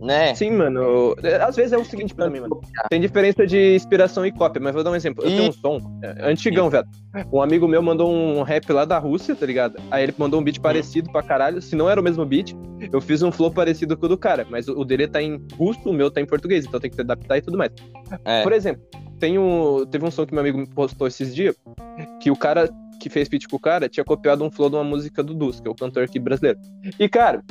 Né? 0.00 0.34
Sim, 0.34 0.50
mano. 0.50 1.14
Às 1.46 1.56
vezes 1.56 1.72
é 1.72 1.78
o 1.78 1.84
seguinte 1.84 2.14
pra 2.14 2.28
mim, 2.28 2.40
mano. 2.40 2.60
Tem 2.90 3.00
diferença 3.00 3.46
de 3.46 3.74
inspiração 3.74 4.26
e 4.26 4.32
cópia, 4.32 4.60
mas 4.60 4.74
vou 4.74 4.84
dar 4.84 4.90
um 4.90 4.94
exemplo. 4.94 5.24
Eu 5.24 5.30
E- 5.30 5.36
tenho 5.36 5.48
um 5.48 5.52
som 5.52 5.78
é, 6.02 6.30
antigão, 6.30 6.68
velho. 6.68 6.86
Um 7.32 7.40
amigo 7.40 7.66
meu 7.66 7.80
mandou 7.82 8.12
um 8.12 8.42
rap 8.42 8.70
lá 8.72 8.84
da 8.84 8.98
Rússia, 8.98 9.34
tá 9.34 9.46
ligado? 9.46 9.76
Aí 9.90 10.02
ele 10.02 10.14
mandou 10.18 10.40
um 10.40 10.44
beat 10.44 10.60
parecido 10.60 11.10
pra 11.10 11.22
caralho. 11.22 11.62
Se 11.62 11.74
não 11.74 11.88
era 11.88 12.00
o 12.00 12.04
mesmo 12.04 12.24
beat, 12.26 12.54
eu 12.92 13.00
fiz 13.00 13.22
um 13.22 13.32
flow 13.32 13.50
parecido 13.50 13.96
com 13.96 14.06
o 14.06 14.08
do 14.08 14.18
cara. 14.18 14.46
Mas 14.50 14.68
o 14.68 14.84
dele 14.84 15.08
tá 15.08 15.22
em 15.22 15.40
russo, 15.56 15.80
o 15.88 15.92
meu 15.92 16.10
tá 16.10 16.20
em 16.20 16.26
português, 16.26 16.66
então 16.66 16.78
tem 16.78 16.90
que 16.90 16.96
se 16.96 17.02
adaptar 17.02 17.38
e 17.38 17.42
tudo 17.42 17.56
mais. 17.56 17.70
É. 18.24 18.42
Por 18.42 18.52
exemplo, 18.52 18.82
tem 19.18 19.38
um, 19.38 19.86
teve 19.86 20.04
um 20.04 20.10
som 20.10 20.26
que 20.26 20.32
meu 20.34 20.42
amigo 20.42 20.58
me 20.58 20.66
postou 20.68 21.06
esses 21.06 21.34
dias, 21.34 21.56
que 22.20 22.30
o 22.30 22.36
cara 22.36 22.68
que 23.00 23.08
fez 23.10 23.28
feat 23.28 23.46
com 23.48 23.56
o 23.56 23.60
cara 23.60 23.88
tinha 23.88 24.04
copiado 24.04 24.42
um 24.44 24.50
flow 24.50 24.68
de 24.70 24.76
uma 24.76 24.84
música 24.84 25.22
do 25.22 25.34
Dus, 25.34 25.60
que 25.60 25.68
é 25.68 25.70
o 25.70 25.74
cantor 25.74 26.04
aqui 26.04 26.18
brasileiro. 26.18 26.58
E, 26.98 27.08
cara, 27.08 27.42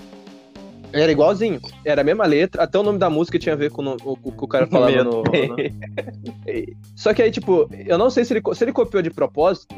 era 0.94 1.12
igualzinho. 1.12 1.60
Era 1.84 2.02
a 2.02 2.04
mesma 2.04 2.26
letra, 2.26 2.64
até 2.64 2.78
o 2.80 2.84
nome 2.84 2.98
da 3.00 3.10
música 3.10 3.38
tinha 3.40 3.54
a 3.54 3.58
ver 3.58 3.72
com 3.72 3.84
o, 3.84 3.98
o, 4.04 4.12
o 4.24 4.32
que 4.32 4.44
o 4.44 4.48
cara 4.48 4.68
falava 4.68 5.04
no, 5.04 5.24
no- 5.24 5.24
Só 6.96 7.14
que 7.14 7.22
aí, 7.22 7.32
tipo, 7.32 7.70
eu 7.86 7.98
não 7.98 8.10
sei 8.10 8.24
se 8.26 8.34
ele, 8.34 8.42
se 8.54 8.64
ele 8.64 8.72
copiou 8.72 9.02
de 9.04 9.10
propósito, 9.10 9.76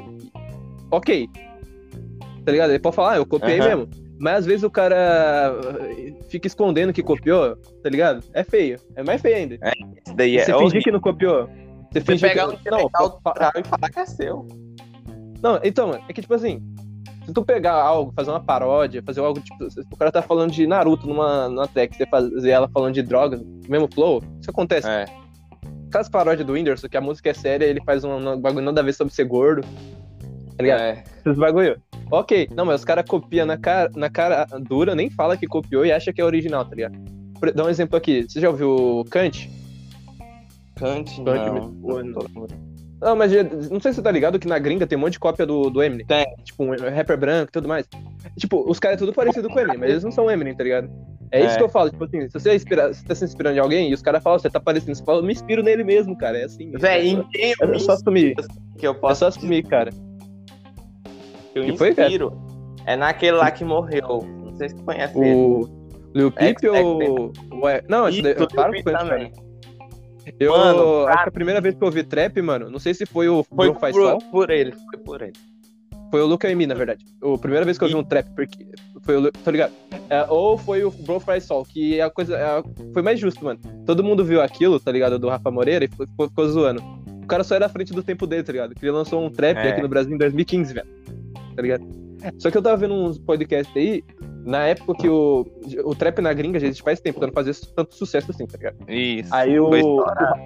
ok. 0.91 1.27
Tá 2.45 2.51
ligado? 2.51 2.69
Ele 2.71 2.79
pode 2.79 2.95
falar, 2.95 3.13
ah, 3.13 3.17
eu 3.17 3.25
copiei 3.25 3.59
Aham. 3.59 3.67
mesmo. 3.67 3.89
Mas 4.19 4.37
às 4.39 4.45
vezes 4.47 4.63
o 4.63 4.69
cara 4.71 5.53
uh, 5.61 6.23
fica 6.29 6.47
escondendo 6.47 6.91
que 6.91 7.03
copiou, 7.03 7.55
tá 7.83 7.89
ligado? 7.89 8.23
É 8.33 8.43
feio. 8.43 8.79
É 8.95 9.03
mais 9.03 9.21
feio 9.21 9.35
ainda. 9.35 9.55
Isso 9.55 10.15
daí 10.15 10.37
é 10.37 10.39
você 10.39 10.45
fingir 10.45 10.61
horrível. 10.63 10.81
que 10.81 10.91
não 10.91 10.99
copiou. 10.99 11.47
Você 11.91 11.99
Você 11.99 12.01
fingir 12.01 12.29
pegar 12.29 12.47
um 12.49 12.55
que... 12.55 12.71
Não, 12.71 12.89
autoral 12.95 13.51
e 13.55 13.63
falar 13.67 13.89
que 13.91 13.99
é 13.99 14.05
seu. 14.05 14.47
Não, 15.43 15.59
então, 15.63 15.93
é 16.09 16.13
que 16.13 16.21
tipo 16.21 16.33
assim, 16.33 16.59
se 17.27 17.33
tu 17.33 17.43
pegar 17.43 17.73
algo, 17.73 18.13
fazer 18.15 18.29
uma 18.31 18.39
paródia, 18.39 19.03
fazer 19.05 19.19
algo 19.19 19.41
tipo, 19.41 19.67
o 19.91 19.97
cara 19.97 20.09
tá 20.11 20.21
falando 20.21 20.51
de 20.51 20.65
Naruto 20.65 21.05
numa, 21.05 21.49
numa 21.49 21.67
track, 21.67 21.95
você 21.97 22.05
fazer 22.05 22.49
ela 22.51 22.69
falando 22.69 22.93
de 22.93 23.01
drogas, 23.01 23.41
mesmo 23.67 23.89
flow, 23.93 24.23
isso 24.39 24.49
acontece. 24.49 24.87
É. 24.89 25.03
Aquelas 25.89 26.07
paródias 26.07 26.47
do 26.47 26.53
Whindersson, 26.53 26.87
que 26.87 26.95
a 26.95 27.01
música 27.01 27.29
é 27.29 27.33
séria, 27.33 27.65
ele 27.65 27.81
faz 27.85 28.05
um, 28.05 28.15
um 28.15 28.39
bagulho 28.39 28.63
nada 28.63 28.79
a 28.79 28.83
ver 28.83 28.93
sobre 28.93 29.13
ser 29.13 29.25
gordo, 29.25 29.61
tá 30.55 30.63
ligado? 30.63 30.81
É. 30.81 31.03
Esses 31.25 31.37
bagulho. 31.37 31.81
Ok, 32.09 32.47
não, 32.55 32.65
mas 32.65 32.79
os 32.79 32.85
caras 32.85 33.03
copiam 33.05 33.45
na 33.45 33.57
cara, 33.57 33.91
na 33.93 34.09
cara 34.09 34.45
dura, 34.61 34.95
nem 34.95 35.09
fala 35.09 35.35
que 35.35 35.45
copiou 35.45 35.85
e 35.85 35.91
acha 35.91 36.13
que 36.13 36.21
é 36.21 36.23
original, 36.23 36.63
tá 36.63 36.73
ligado? 36.75 36.97
Por- 37.37 37.51
Dá 37.53 37.65
um 37.65 37.69
exemplo 37.69 37.97
aqui, 37.97 38.23
você 38.27 38.39
já 38.39 38.49
ouviu 38.49 39.03
Kant? 39.11 39.49
Cante, 40.77 41.21
Cante, 41.23 41.49
não. 41.51 41.71
não. 42.03 42.47
Não, 42.99 43.15
mas 43.15 43.31
já- 43.31 43.43
não 43.43 43.79
sei 43.79 43.91
se 43.91 43.97
você 43.97 44.01
tá 44.01 44.09
ligado 44.11 44.39
que 44.39 44.47
na 44.47 44.57
gringa 44.57 44.87
tem 44.87 44.97
um 44.97 45.01
monte 45.01 45.13
de 45.13 45.19
cópia 45.19 45.45
do, 45.45 45.69
do 45.69 45.83
Eminem. 45.83 46.05
Tem. 46.05 46.25
Tipo, 46.43 46.63
um 46.63 46.69
rapper 46.71 47.17
branco 47.17 47.49
e 47.49 47.51
tudo 47.53 47.67
mais. 47.67 47.87
Tipo, 48.37 48.67
os 48.69 48.79
caras 48.79 48.97
é 48.97 48.99
tudo 48.99 49.13
parecido 49.13 49.47
com 49.49 49.55
o 49.55 49.59
Eminem, 49.59 49.77
mas 49.77 49.89
eles 49.91 50.03
não 50.03 50.11
são 50.11 50.29
Eminem, 50.31 50.55
tá 50.55 50.63
ligado? 50.63 50.89
É, 51.31 51.41
isso 51.41 51.55
É. 51.55 51.57
que 51.57 51.63
eu 51.63 51.69
falo, 51.69 51.89
tipo 51.91 52.03
assim, 52.05 52.21
se 52.27 52.33
você, 52.33 52.49
é 52.51 52.55
inspira- 52.55 52.93
se 52.93 53.03
tá 53.05 53.13
se 53.13 53.23
inspirando 53.25 53.57
em 53.57 53.59
alguém 53.59 53.91
e 53.91 53.93
os 53.93 54.01
caras 54.01 54.23
falam, 54.23 54.39
você 54.39 54.49
tá 54.49 54.59
parecendo, 54.59 54.95
você 54.95 55.03
fala, 55.03 55.19
eu 55.19 55.23
me 55.23 55.33
inspiro 55.33 55.61
nele 55.61 55.83
mesmo, 55.83 56.17
cara. 56.17 56.37
É 56.39 56.45
assim. 56.45 56.71
Véi, 56.71 57.01
é, 57.01 57.05
em 57.11 57.23
quem 57.29 57.53
eu 57.61 57.73
é 57.73 57.79
só 57.79 57.91
assumir. 57.93 58.33
que 58.77 58.87
eu 58.87 58.91
É 58.91 58.95
posso 58.95 59.19
só 59.19 59.27
assumir, 59.27 59.61
cara. 59.63 59.91
que 61.53 61.59
eu 61.59 61.63
Que 61.65 61.77
foi, 61.77 61.93
cara? 61.93 62.07
inspiro 62.07 62.33
é 62.85 62.95
naquele 62.95 63.37
lá 63.37 63.51
que 63.51 63.63
morreu. 63.63 64.25
Não 64.43 64.55
sei 64.55 64.69
se 64.69 64.75
tu 64.75 64.83
conhece 64.83 65.17
ele. 65.19 65.35
O 65.35 65.69
Lil 66.15 66.31
Peep 66.31 66.57
ou. 66.63 67.31
Não, 67.89 68.07
esse 68.07 68.19
Isso, 68.19 68.23
daí, 68.23 68.35
eu 68.39 68.47
paro 68.47 68.71
Peep 68.71 68.83
com 68.85 68.89
isso, 68.91 68.99
cara. 69.05 69.31
Eu 70.39 70.51
Mano, 70.51 71.07
acho 71.07 71.23
que 71.23 71.29
a 71.29 71.31
primeira 71.31 71.61
vez 71.61 71.75
que 71.75 71.81
eu 71.83 71.85
ouvi 71.87 72.03
trap, 72.03 72.41
mano, 72.41 72.69
não 72.69 72.79
sei 72.79 72.93
se 72.93 73.05
foi 73.05 73.29
o 73.29 73.43
Foi 73.43 73.67
Bruno 73.67 73.79
Faz 73.79 73.95
por, 73.95 74.03
Sol, 74.09 74.19
por 74.31 74.49
ele, 74.49 74.71
foi 74.71 74.99
por 74.99 75.21
ele. 75.21 75.33
foi 76.11 76.21
o 76.21 76.25
Luca 76.25 76.49
e 76.49 76.55
Mi, 76.55 76.65
na 76.67 76.73
verdade. 76.75 77.05
A 77.23 77.37
primeira 77.37 77.65
vez 77.65 77.77
que 77.77 77.83
eu 77.83 77.87
ouvi 77.87 77.99
um 77.99 78.03
trap, 78.03 78.27
porque 78.35 78.65
Foi 79.03 79.15
o, 79.17 79.31
tá 79.31 79.51
ligado? 79.51 79.71
É, 80.09 80.25
ou 80.29 80.57
foi 80.57 80.83
o 80.83 80.91
Bro 80.91 81.19
Fry 81.21 81.39
Sol, 81.39 81.63
que 81.65 81.99
é 81.99 82.03
a 82.03 82.09
coisa. 82.09 82.35
é 82.37 82.63
foi 82.93 83.01
mais 83.01 83.19
justo, 83.19 83.43
mano. 83.45 83.59
Todo 83.85 84.03
mundo 84.03 84.23
viu 84.25 84.41
aquilo, 84.41 84.79
tá 84.79 84.91
ligado? 84.91 85.17
Do 85.17 85.29
Rafa 85.29 85.49
Moreira 85.49 85.85
e 85.85 85.87
ficou, 85.87 86.05
ficou- 86.07 86.27
ficou 86.29 86.47
zoando. 86.49 86.81
O 87.23 87.27
cara 87.27 87.43
só 87.43 87.55
era 87.55 87.65
à 87.65 87.69
frente 87.69 87.93
do 87.93 88.03
tempo 88.03 88.25
dele, 88.27 88.43
tá 88.43 88.51
ligado? 88.51 88.73
Que 88.75 88.83
ele 88.85 88.91
lançou 88.91 89.23
um 89.23 89.29
trap 89.29 89.57
É. 89.57 89.69
aqui 89.71 89.81
no 89.81 89.87
Brasil 89.87 90.13
em 90.13 90.17
2015, 90.17 90.73
velho. 90.73 90.87
Tá 91.55 91.61
ligado? 91.61 91.85
Só 92.37 92.49
que 92.51 92.57
eu 92.57 92.61
tava 92.61 92.75
vendo 92.77 92.93
uns 92.93 93.17
podcasts 93.17 93.75
aí, 93.77 94.03
na 94.47 94.65
época 94.67 94.95
que 94.95 95.09
o, 95.09 95.45
o 95.83 95.93
trap 95.93 96.19
na 96.21 96.33
gringa 96.33 96.59
já 96.59 96.67
existe 96.67 96.81
faz 96.83 96.99
tempo, 96.99 97.19
não 97.19 97.31
fazia 97.31 97.53
tanto 97.75 97.93
sucesso 97.95 98.31
assim, 98.31 98.47
tá 98.47 98.57
ligado? 98.57 98.77
Isso. 98.89 99.33
Aí 99.33 99.59
o, 99.59 99.69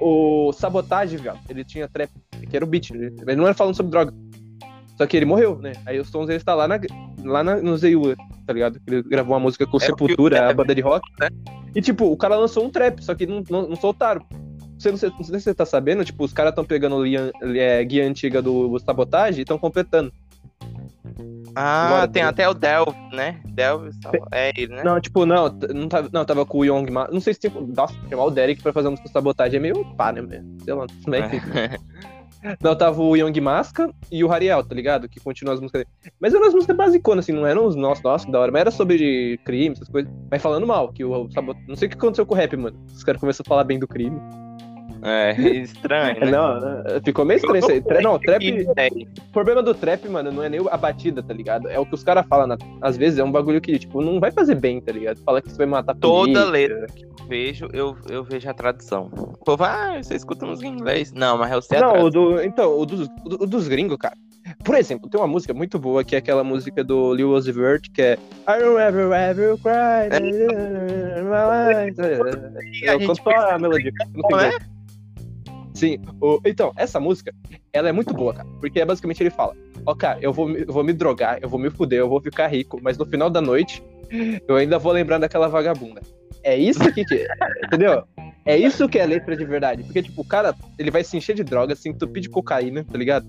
o, 0.02 0.48
o 0.50 0.52
Sabotage, 0.54 1.18
velho, 1.18 1.38
ele 1.50 1.64
tinha 1.64 1.88
trap, 1.88 2.10
que 2.50 2.56
era 2.56 2.66
o 2.66 2.68
beat, 2.68 2.90
ele 2.92 3.14
ele 3.28 3.36
não 3.36 3.46
era 3.46 3.54
falando 3.54 3.76
sobre 3.76 3.92
droga. 3.92 4.14
Só 4.98 5.08
que 5.08 5.16
ele 5.18 5.26
morreu, 5.26 5.58
né? 5.58 5.74
Aí 5.86 6.00
o 6.00 6.06
Sons 6.06 6.30
ele 6.30 6.40
tá 6.44 6.54
lá, 6.54 6.68
na, 6.68 6.80
lá 7.24 7.44
na, 7.44 7.56
no 7.58 7.78
Zeiu, 7.78 8.16
tá 8.46 8.54
ligado? 8.54 8.80
Ele 8.86 9.02
gravou 9.04 9.34
uma 9.34 9.40
música 9.40 9.66
com 9.66 9.78
É 9.78 9.80
Sepultura, 9.80 10.38
a 10.38 10.44
trap- 10.46 10.58
banda 10.58 10.76
de 10.76 10.82
rock. 10.82 11.08
né? 11.20 11.30
E 11.76 11.82
tipo, 11.82 12.06
o 12.06 12.18
cara 12.18 12.36
lançou 12.36 12.66
um 12.66 12.70
trap, 12.70 13.04
só 13.04 13.16
que 13.16 13.26
não, 13.26 13.44
não, 13.50 13.70
não 13.70 13.76
soltaram. 13.76 14.24
Você 14.78 14.90
não, 14.92 14.98
sei, 14.98 15.10
não 15.12 15.24
sei 15.24 15.40
se 15.40 15.44
você 15.46 15.54
tá 15.54 15.66
sabendo, 15.66 16.04
tipo, 16.04 16.24
os 16.24 16.34
caras 16.34 16.52
estão 16.52 16.66
pegando 16.66 17.04
linha, 17.04 17.32
é, 17.56 17.84
guia 17.84 18.06
antiga 18.08 18.42
do 18.42 18.78
Sabotage 18.80 19.40
e 19.40 19.42
estão 19.44 19.58
completando. 19.58 20.12
Ah, 21.56 22.08
tem 22.12 22.24
até 22.24 22.48
o 22.48 22.54
Delv, 22.54 22.96
né? 23.12 23.40
Delv, 23.46 23.90
é 24.32 24.54
ele, 24.56 24.74
né? 24.74 24.84
Não, 24.84 25.00
tipo, 25.00 25.26
não, 25.26 25.50
não 25.74 25.88
tava, 25.88 26.10
não, 26.12 26.26
tava 26.26 26.46
com 26.46 26.60
o 26.60 26.66
Young 26.66 26.90
Ma... 26.92 27.08
Não 27.12 27.20
sei 27.20 27.34
se 27.34 27.40
tipo, 27.40 27.62
nossa, 27.62 27.94
chamar 28.10 28.26
o 28.26 28.32
Derek 28.32 28.62
pra 28.62 28.74
fazer 28.74 28.88
a 28.88 28.92
música 28.92 29.10
Sabotagem 29.10 29.58
é 29.58 29.62
meio 29.62 29.86
pá, 29.96 30.12
né? 30.12 30.22
Sei 30.64 30.74
lá, 30.74 30.86
mas 31.08 31.34
enfim. 31.34 31.50
Não, 32.60 32.76
tava 32.76 33.02
o 33.02 33.16
Young 33.16 33.40
Masca 33.40 33.94
e 34.12 34.24
o 34.24 34.32
Hariel, 34.32 34.64
tá 34.64 34.74
ligado? 34.74 35.08
Que 35.08 35.20
continuam 35.20 35.54
as 35.54 35.62
músicas 35.62 35.84
dele. 35.84 36.14
Mas 36.20 36.34
eram 36.34 36.48
as 36.48 36.54
músicas 36.54 36.76
basiconas, 36.76 37.26
assim, 37.26 37.34
não 37.34 37.46
eram 37.46 37.66
os 37.66 37.76
nossos, 37.76 38.04
nossa, 38.04 38.26
que 38.26 38.32
da 38.32 38.40
hora. 38.40 38.52
Mas 38.52 38.62
era 38.62 38.72
sobre 38.72 39.40
crime, 39.46 39.76
essas 39.76 39.88
coisas. 39.88 40.12
Mas 40.30 40.42
falando 40.42 40.66
mal, 40.66 40.92
que 40.92 41.06
o 41.06 41.30
Sabot... 41.32 41.60
Não 41.68 41.76
sei 41.76 41.88
o 41.88 41.92
que 41.92 41.98
aconteceu 41.98 42.26
com 42.26 42.34
o 42.34 42.38
rap, 42.38 42.58
mano. 42.58 42.78
Os 42.92 43.04
caras 43.04 43.22
começaram 43.22 43.46
a 43.46 43.50
falar 43.50 43.64
bem 43.64 43.78
do 43.78 43.88
crime. 43.88 44.20
É, 45.04 45.32
estranho, 45.62 46.20
né? 46.20 46.32
Não, 46.32 46.60
né, 46.60 46.84
ficou 47.04 47.26
meio 47.26 47.38
estranho 47.38 47.58
isso 47.60 47.72
aí. 47.72 47.82
Tra- 47.82 48.02
Não, 48.02 48.20
trap... 48.20 48.42
É, 48.78 48.88
O 48.88 49.32
problema 49.32 49.64
do 49.64 49.74
trap, 49.74 50.08
mano, 50.08 50.32
não 50.32 50.44
é 50.44 50.50
nem 50.50 50.60
a 50.70 50.78
batida, 50.78 51.24
tá 51.24 51.34
ligado? 51.34 51.68
É 51.70 51.80
o 51.80 51.86
que 51.86 51.96
os 51.96 52.04
caras 52.04 52.26
falam, 52.28 52.48
na- 52.48 52.58
às 52.82 52.98
vezes 52.98 53.18
é 53.20 53.24
um 53.24 53.32
bagulho 53.32 53.60
que, 53.62 53.78
tipo, 53.80 54.02
não 54.02 54.20
vai 54.20 54.32
fazer 54.32 54.56
bem, 54.56 54.80
tá 54.80 54.92
ligado? 54.92 55.18
Fala 55.24 55.42
que 55.42 55.48
isso 55.48 55.58
vai 55.58 55.66
matar 55.66 55.96
Toda 55.96 56.22
polícia. 56.22 56.46
letra 56.46 56.88
que 56.96 57.04
eu 57.06 57.28
vejo, 57.28 57.68
eu, 57.74 57.96
eu 58.10 58.24
vejo 58.24 58.50
a 58.50 58.54
tradução. 58.54 59.10
O 59.14 59.44
povo, 59.44 59.64
ah, 59.64 59.98
você 60.02 60.16
escuta 60.16 60.46
em 60.46 60.68
inglês. 60.68 61.12
Não, 61.14 61.38
mas 61.38 61.52
eu 61.52 61.62
sei 61.62 61.78
a 61.78 61.82
Não, 61.82 62.04
o 62.06 62.10
do, 62.10 62.42
então, 62.42 62.78
o 62.78 62.86
dos, 62.86 63.08
o 63.26 63.46
dos 63.48 63.68
gringos, 63.68 63.98
cara. 63.98 64.16
Por 64.64 64.76
exemplo, 64.76 65.08
tem 65.10 65.20
uma 65.22 65.28
música 65.28 65.54
muito 65.54 65.78
boa 65.80 66.04
que 66.04 66.16
é 66.16 66.18
aquela 66.20 66.44
música 66.44 66.84
do 66.84 67.14
Lil 67.14 67.30
Uzi 67.32 67.52
Vert, 67.52 67.86
que 67.94 68.02
é 68.02 68.14
I 68.48 68.60
don't 68.60 68.80
ever 68.82 69.12
ever 69.14 69.56
cry 69.60 70.10
my 71.24 71.86
life. 71.86 72.02
Eu 72.84 73.00
gente 73.00 73.08
canto 73.08 73.24
só 73.24 73.52
a 73.52 73.60
melodia. 73.60 73.92
não 74.16 74.40
é? 74.40 74.48
inglês. 74.48 74.71
Sim. 75.82 75.98
o- 76.22 76.40
então, 76.46 76.72
essa 76.78 77.00
música, 77.00 77.34
ela 77.74 77.90
é 77.90 77.92
muito 77.92 78.14
boa, 78.14 78.34
cara. 78.34 78.48
Porque 78.60 78.80
é 78.80 78.86
basicamente 78.86 79.22
ele 79.22 79.30
fala: 79.30 79.54
Ó, 79.86 79.94
cara, 79.96 80.20
eu 80.22 80.32
vou, 80.32 80.48
me- 80.48 80.62
eu 80.62 80.72
vou 80.74 80.84
me 80.84 80.94
drogar, 80.94 81.40
eu 81.42 81.50
vou 81.50 81.60
me 81.60 81.70
fuder, 81.70 82.00
eu 82.00 82.08
vou 82.10 82.22
ficar 82.22 82.48
rico, 82.48 82.80
mas 82.82 82.98
no 82.98 83.06
final 83.06 83.30
da 83.30 83.42
noite, 83.42 83.84
eu 84.48 84.56
ainda 84.56 84.78
vou 84.80 84.92
lembrar 84.92 85.18
daquela 85.18 85.48
vagabunda. 85.48 86.02
É 86.44 86.58
isso 86.58 86.82
aqui 86.84 87.04
que. 87.06 87.28
entendeu? 87.66 88.04
É 88.46 88.58
isso 88.58 88.90
que 88.90 88.98
é 88.98 89.06
letra 89.06 89.36
de 89.38 89.46
verdade. 89.46 89.84
Porque, 89.84 90.02
tipo, 90.02 90.22
o 90.22 90.26
cara, 90.26 90.56
ele 90.80 90.90
vai 90.90 91.04
se 91.04 91.16
encher 91.16 91.36
de 91.36 91.44
droga, 91.44 91.76
se 91.76 91.88
entupir 91.90 92.22
de 92.24 92.30
cocaína, 92.30 92.84
tá 92.84 92.98
ligado? 92.98 93.28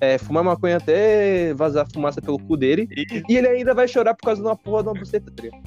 É, 0.00 0.16
fumar 0.16 0.42
maconha 0.44 0.76
até 0.78 1.52
vazar 1.54 1.86
fumaça 1.92 2.22
pelo 2.22 2.38
cu 2.38 2.56
dele. 2.56 2.88
E- 3.28 3.34
ele 3.36 3.48
ainda 3.48 3.74
vai 3.74 3.86
chorar 3.88 4.14
por 4.14 4.24
causa 4.26 4.40
de 4.40 4.46
uma 4.48 4.56
porra 4.56 4.82
de 4.82 4.88
uma 4.88 4.94
buceta, 4.94 5.30
tá 5.30 5.42
ligado? 5.42 5.62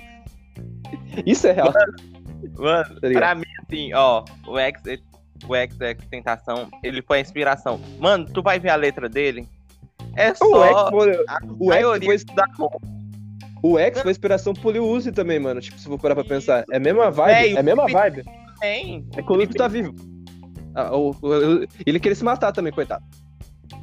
Isso 1.26 1.48
é 1.48 1.52
real, 1.52 1.74
Mano, 2.58 3.00
tá 3.02 3.08
ligado? 3.08 3.22
pra 3.22 3.36
mim, 3.36 3.44
assim, 3.64 3.94
ó, 3.94 4.24
o 4.48 4.58
X, 4.58 4.82
o 5.48 5.56
X, 5.56 5.80
X 5.80 6.06
Tentação, 6.10 6.70
ele 6.84 7.01
foi 7.01 7.18
a 7.18 7.22
inspiração. 7.22 7.80
Mano, 8.00 8.25
tu 8.25 8.42
vai 8.42 8.60
ver 8.60 8.70
a 8.70 8.75
letra 8.75 9.08
dele? 9.10 9.48
É 10.15 10.32
O 10.32 10.36
só 10.36 10.65
X 10.65 10.89
foi, 10.89 11.13
a 11.27 11.39
o 11.60 11.74
X 11.74 11.84
maioria 11.84 12.20
foi- 12.20 12.36
da 12.36 12.46
o 13.62 13.80
X 13.80 14.01
foi 14.01 14.12
inspiração 14.12 14.54
pro 14.54 14.72
Lil 14.72 14.86
Uzi 14.88 15.12
também, 15.12 15.39
mano. 15.39 15.60
Tipo, 15.60 15.77
se 15.77 15.88
for 15.88 16.00
parar 16.00 16.15
pra 16.15 16.24
pensar. 16.24 16.63
É 16.72 16.77
a 16.77 16.80
mesma 16.80 17.10
vibe. 17.12 17.34
É, 17.34 17.54
É, 17.54 17.60
a 17.60 17.63
mesma 17.63 17.86
o- 17.86 17.92
vibe. 17.92 18.24
Tem. 18.60 19.06
É 19.18 19.22
que 19.22 19.32
o 19.32 19.36
Lil 19.36 19.50
tá 19.50 19.68
vivo. 19.68 19.94
Ah, 20.74 20.96
o- 20.96 21.12
o- 21.12 21.65
ele 21.86 22.00
queria 22.00 22.15
se 22.15 22.24
matar 22.24 22.51
também, 22.51 22.72
coitado. 22.72 23.04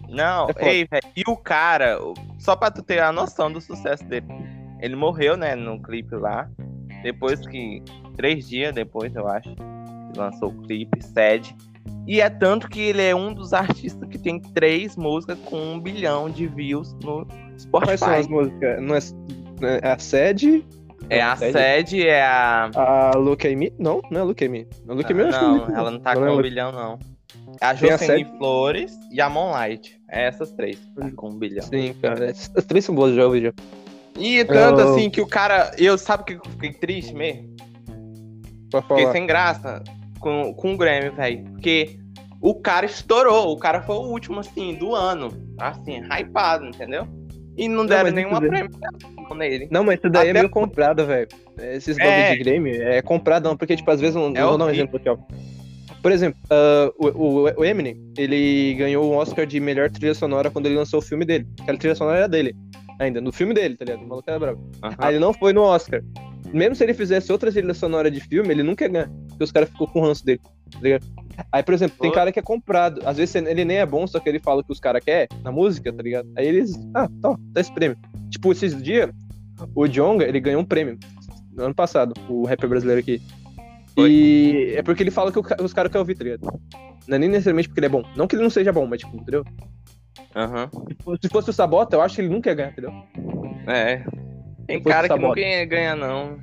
Não, 0.09 0.47
É 0.57 0.69
ei, 0.75 0.85
velho. 0.85 1.03
E 1.17 1.23
o 1.27 1.37
cara, 1.37 1.99
o- 2.03 2.15
só 2.39 2.55
pra 2.55 2.71
tu 2.71 2.83
ter 2.83 3.01
a 3.01 3.11
noção 3.11 3.51
do 3.51 3.61
sucesso 3.61 4.05
dele. 4.05 4.27
Ele 4.81 4.95
morreu, 4.95 5.37
né, 5.37 5.55
no 5.55 5.81
clipe 5.83 6.15
lá. 6.15 6.49
Depois 7.03 7.47
que. 7.47 7.83
Três 8.17 8.47
dias 8.49 8.75
depois, 8.75 9.15
eu 9.17 9.27
acho. 9.27 9.55
Lançou 10.17 10.49
o 10.51 10.63
clipe, 10.63 11.03
Sad. 11.05 11.55
E 12.07 12.21
é 12.21 12.29
tanto 12.29 12.69
que 12.69 12.81
ele 12.81 13.03
é 13.03 13.15
um 13.15 13.33
dos 13.33 13.53
artistas 13.53 14.09
que 14.09 14.19
tem 14.19 14.41
três 14.41 14.97
músicas 14.97 15.39
com 15.45 15.57
um 15.75 15.81
bilhão 15.81 16.29
de 16.29 16.47
views 16.49 16.95
no 17.03 17.27
Quais 17.71 18.01
são 18.01 18.11
as 18.13 18.25
Spotify. 18.25 18.29
músicas? 18.31 18.83
Não 18.83 18.95
é, 18.97 19.79
é 19.83 19.89
a 19.93 19.99
Sede? 19.99 20.65
É 21.11 21.21
a 21.21 21.37
Sad. 21.37 21.53
Sad, 21.53 22.07
é 22.09 22.23
a. 22.23 22.71
A 22.75 23.17
Look 23.17 23.47
at 23.47 23.55
Me? 23.57 23.73
Não, 23.79 24.01
não 24.11 24.21
é 24.21 24.25
Look 24.25 24.43
at 24.45 24.51
Me. 24.51 24.67
A 24.89 24.93
Look 24.95 25.05
at 25.07 25.15
Me 25.17 25.23
eu 25.23 25.27
que 25.29 25.33
não, 25.33 25.67
é 25.69 25.75
ela 25.79 25.91
não 25.91 26.01
tá 26.01 26.15
Não 26.15 26.23
com 26.23 26.27
é 26.27 26.31
um 26.31 26.35
Look- 26.35 26.43
bilhão, 26.43 26.73
não. 26.73 26.99
A 27.61 27.75
Tem 27.75 27.91
a 27.91 27.97
Jocelyne 27.97 28.25
Sad. 28.25 28.39
Flores 28.39 28.93
e 29.11 29.21
a 29.21 29.29
Moonlight. 29.29 30.01
É 30.11 30.27
essas 30.27 30.53
três. 30.53 30.79
Tá 30.97 31.11
com 31.15 31.29
um 31.31 31.39
bilhão. 31.39 31.63
Sim, 31.63 31.95
cara. 32.01 32.31
As 32.31 32.65
três 32.67 32.85
são 32.85 32.95
boas, 32.95 33.15
já 33.15 33.25
ouvi 33.25 33.43
já. 33.43 33.53
E 34.19 34.45
tanto 34.45 34.81
Eu- 34.81 34.93
assim 34.95 35.11
que 35.11 35.21
o 35.21 35.27
cara. 35.27 35.71
Eu 35.79 35.97
sabe 35.99 36.25
que 36.25 36.33
eu 36.35 36.41
fiquei 36.51 36.73
triste 36.73 37.15
mesmo? 37.15 37.55
Fiquei 38.65 38.83
falar. 39.05 39.13
sem 39.13 39.27
graça 39.27 39.83
com, 40.23 40.55
com 40.55 40.73
o 40.75 40.77
Grammy, 40.77 41.11
velho. 41.11 41.45
Porque 41.51 41.99
o 42.41 42.55
cara 42.55 42.87
estourou. 42.87 43.53
O 43.53 43.59
cara 43.59 43.83
foi 43.83 43.97
o 43.97 44.01
último, 44.11 44.41
assim, 44.41 44.75
do 44.75 44.95
ano. 44.95 45.29
Assim, 45.59 46.01
hypado, 46.11 46.65
entendeu? 46.67 47.07
E 47.57 47.69
não 47.69 47.85
deram 47.85 48.05
mas 48.05 48.15
nenhuma 48.15 48.41
premiação 48.41 49.37
nele. 49.37 49.69
Não, 49.71 49.85
mas 49.85 49.99
isso 49.99 50.09
daí 50.09 50.29
é 50.29 50.31
Até- 50.31 50.41
meio 50.41 50.51
comprado, 50.51 51.05
velho. 51.07 51.29
Esses 51.59 51.99
É. 51.99 52.05
nomes 52.05 52.39
de 52.39 52.45
Grammy 52.45 52.71
é 52.79 53.03
comprado, 53.03 53.45
não, 53.45 53.57
porque, 53.57 53.77
tipo, 53.77 53.91
às 53.91 54.01
vezes, 54.01 54.17
um, 54.17 54.35
É 54.35 54.43
vou 54.43 54.57
dar 54.57 54.65
um 54.67 54.71
exemplo 54.71 54.97
aqui, 54.97 55.09
ó. 55.09 55.19
Por 56.03 56.11
exemplo, 56.11 56.41
ah, 56.51 56.91
o, 56.99 57.51
o, 57.61 57.65
Eminem, 57.65 57.97
ele 58.19 58.75
ganhou 58.75 59.05
o 59.05 59.15
Oscar 59.15 59.47
de 59.47 59.61
melhor 59.61 59.91
trilha 59.91 60.15
sonora 60.15 60.51
quando 60.51 60.67
ele 60.67 60.75
lançou 60.77 60.99
o 60.99 61.03
filme 61.03 61.25
dele. 61.25 61.47
Aquela 61.61 61.79
trilha 61.79 61.95
sonora 61.95 62.19
era 62.19 62.29
dele, 62.29 62.57
ainda, 62.99 63.21
no 63.21 63.31
filme 63.33 63.55
dele, 63.55 63.77
tá 63.77 63.85
ligado? 63.85 64.03
O 64.05 64.09
maluco 64.09 64.29
era 64.29 64.39
bravo. 64.39 64.71
Aham. 64.83 64.95
Aí 64.99 65.13
ele 65.15 65.21
não 65.21 65.33
foi 65.33 65.53
no 65.53 65.63
Oscar. 65.63 66.03
Mesmo 66.53 66.75
se 66.75 66.83
ele 66.85 66.93
fizesse 66.95 67.31
outra 67.31 67.53
trilha 67.53 67.73
sonora 67.75 68.11
de 68.11 68.21
filme, 68.21 68.51
ele 68.51 68.63
nunca 68.63 68.85
ia 68.85 68.91
ganhar, 68.91 69.11
porque 69.43 69.45
os 69.45 69.53
caras 69.53 69.69
ficou 69.69 69.87
com 69.87 70.01
o 70.01 70.03
ranço 70.03 70.25
dele, 70.25 70.41
tá 70.71 70.79
ligado? 70.81 71.07
Aí, 71.51 71.63
por 71.63 71.75
exemplo, 71.75 71.97
tem 71.99 72.13
cara 72.13 72.31
que 72.31 72.39
é 72.39 72.43
comprado. 72.43 73.01
Às 73.05 73.17
vezes 73.17 73.35
ele 73.35 73.65
nem 73.65 73.79
é 73.79 73.87
bom, 73.87 74.07
só 74.07 74.21
que 74.21 74.29
ele 74.29 74.39
fala 74.39 74.61
o 74.61 74.65
que 74.65 74.73
os 74.73 74.81
caras 74.81 75.03
querem 75.05 75.29
na 75.43 75.51
música, 75.51 75.93
tá 75.93 76.03
ligado? 76.03 76.29
Aí 76.37 76.47
eles, 76.47 76.73
ah, 76.95 77.09
tá, 77.21 77.37
tá 77.55 77.61
esse 77.61 77.73
prêmio. 77.73 77.97
Tipo, 78.31 78.53
esses 78.53 78.81
dias, 78.81 79.11
o 79.75 79.87
Jonga, 79.87 80.27
ele 80.27 80.41
ganhou 80.41 80.61
um 80.61 80.65
prêmio 80.65 80.99
no 81.53 81.65
ano 81.65 81.75
passado, 81.75 82.15
o 82.29 82.45
rapper 82.45 82.69
brasileiro 82.69 83.01
aqui. 83.01 83.21
Foi. 83.95 84.11
E 84.11 84.75
é 84.75 84.83
porque 84.83 85.03
ele 85.03 85.11
fala 85.11 85.33
que 85.33 85.39
os 85.39 85.73
caras 85.73 85.91
querem 85.91 86.01
ouvir, 86.01 86.15
tá 86.15 86.25
ligado? 86.25 86.61
Não 87.07 87.17
é 87.17 87.19
nem 87.19 87.29
necessariamente 87.29 87.69
porque 87.69 87.81
ele 87.81 87.87
é 87.87 87.91
bom. 87.91 88.05
Não 88.17 88.27
que 88.27 88.37
ele 88.37 88.43
não 88.43 88.51
seja 88.51 88.73
bom, 88.73 88.87
mas 88.87 89.01
tipo, 89.01 89.17
entendeu? 89.17 89.45
Aham. 90.35 90.71
Se 91.21 91.29
fosse 91.29 91.51
o 91.51 91.53
Sabota, 91.53 91.97
eu 91.97 92.01
acho 92.01 92.15
que 92.15 92.21
ele 92.23 92.29
nunca 92.29 92.51
ia 92.51 92.55
ganhar, 92.55 92.71
entendeu? 92.71 92.93
É. 93.67 94.05
Tem 94.67 94.83
cara 94.83 95.09
que 95.09 95.19
não 95.19 95.33
ganha, 95.35 95.65
ganha, 95.65 95.97
não. 95.97 96.39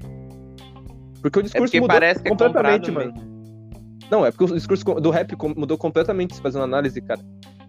Porque 1.21 1.39
o 1.39 1.41
É 1.41 1.43
discurso 1.43 1.71
porque 1.71 1.81
mudou 1.81 1.97
é 1.97 2.13
completamente, 2.15 2.91
mano. 2.91 3.13
mesmo. 3.13 3.39
Não, 4.09 4.25
é 4.25 4.31
porque 4.31 4.45
o 4.45 4.55
discurso 4.55 4.83
do 4.95 5.09
rap 5.09 5.35
mudou 5.55 5.77
completamente 5.77 6.35
se 6.35 6.41
fazer 6.41 6.57
uma 6.57 6.63
análise, 6.63 6.99
cara. 7.01 7.21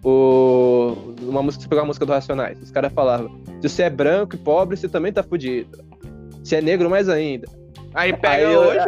O... 0.03 1.15
Uma 1.21 1.43
música, 1.43 1.63
se 1.63 1.69
pegar 1.69 1.83
uma 1.83 1.89
música 1.89 2.07
do 2.07 2.13
Racionais, 2.13 2.61
os 2.63 2.71
caras 2.71 2.93
falavam: 2.93 3.31
se 3.61 3.69
você 3.69 3.83
é 3.83 3.91
branco 3.91 4.35
e 4.35 4.39
pobre, 4.39 4.77
você 4.77 4.89
também 4.89 5.13
tá 5.13 5.23
fudido. 5.23 5.79
Se 6.43 6.57
é 6.57 6.63
negro, 6.63 6.89
mais 6.89 7.09
ainda. 7.09 7.47
Aí 7.95 8.13
pega 8.13 8.49
Aí 8.49 8.57
hoje. 8.57 8.79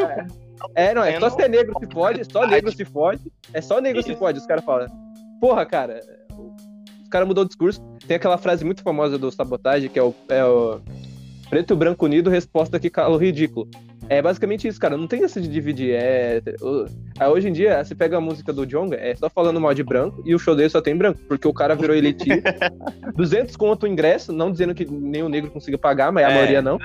É, 0.74 0.94
não, 0.94 1.02
é 1.02 1.18
só 1.18 1.28
se 1.28 1.42
é 1.42 1.48
negro 1.48 1.74
se 1.78 1.86
pode, 1.88 2.24
só 2.30 2.46
negro 2.46 2.72
se 2.72 2.84
fode. 2.84 3.32
É 3.52 3.60
só 3.60 3.80
negro 3.80 4.02
se 4.02 4.14
pode, 4.14 4.38
os 4.38 4.46
caras 4.46 4.64
falam. 4.64 4.86
Porra, 5.40 5.66
cara, 5.66 6.00
os 7.02 7.08
caras 7.08 7.26
mudou 7.26 7.44
o 7.44 7.46
discurso. 7.46 7.82
Tem 8.06 8.16
aquela 8.16 8.38
frase 8.38 8.64
muito 8.64 8.82
famosa 8.82 9.18
do 9.18 9.30
Sabotagem, 9.30 9.90
que 9.90 9.98
é 9.98 10.02
o, 10.02 10.14
é 10.28 10.44
o 10.44 10.80
preto 11.50 11.74
e 11.74 11.76
branco 11.76 12.06
unido, 12.06 12.30
resposta 12.30 12.78
que 12.80 12.88
cala 12.88 13.14
o 13.14 13.18
ridículo. 13.18 13.68
É 14.08 14.20
basicamente 14.20 14.66
isso, 14.68 14.78
cara. 14.80 14.96
Não 14.96 15.06
tem 15.06 15.24
essa 15.24 15.40
de 15.40 15.48
dividir. 15.48 15.94
É, 15.94 16.42
aí 17.18 17.28
hoje 17.30 17.48
em 17.48 17.52
dia, 17.52 17.82
você 17.84 17.94
pega 17.94 18.16
a 18.16 18.20
música 18.20 18.52
do 18.52 18.66
Jonga, 18.66 18.96
é 18.96 19.14
só 19.14 19.30
falando 19.30 19.60
mal 19.60 19.72
de 19.74 19.82
branco, 19.82 20.22
e 20.26 20.34
o 20.34 20.38
show 20.38 20.54
dele 20.56 20.68
só 20.68 20.80
tem 20.80 20.96
branco, 20.96 21.20
porque 21.28 21.46
o 21.48 21.52
cara 21.54 21.74
virou 21.74 21.94
elitista. 21.96 22.54
200 23.16 23.56
conto 23.56 23.84
o 23.84 23.88
ingresso, 23.88 24.32
não 24.32 24.50
dizendo 24.50 24.74
que 24.74 24.84
nem 24.84 25.22
o 25.22 25.28
negro 25.28 25.50
consiga 25.50 25.78
pagar, 25.78 26.10
mas 26.12 26.24
a 26.24 26.30
É. 26.30 26.34
maioria 26.34 26.62
não. 26.62 26.78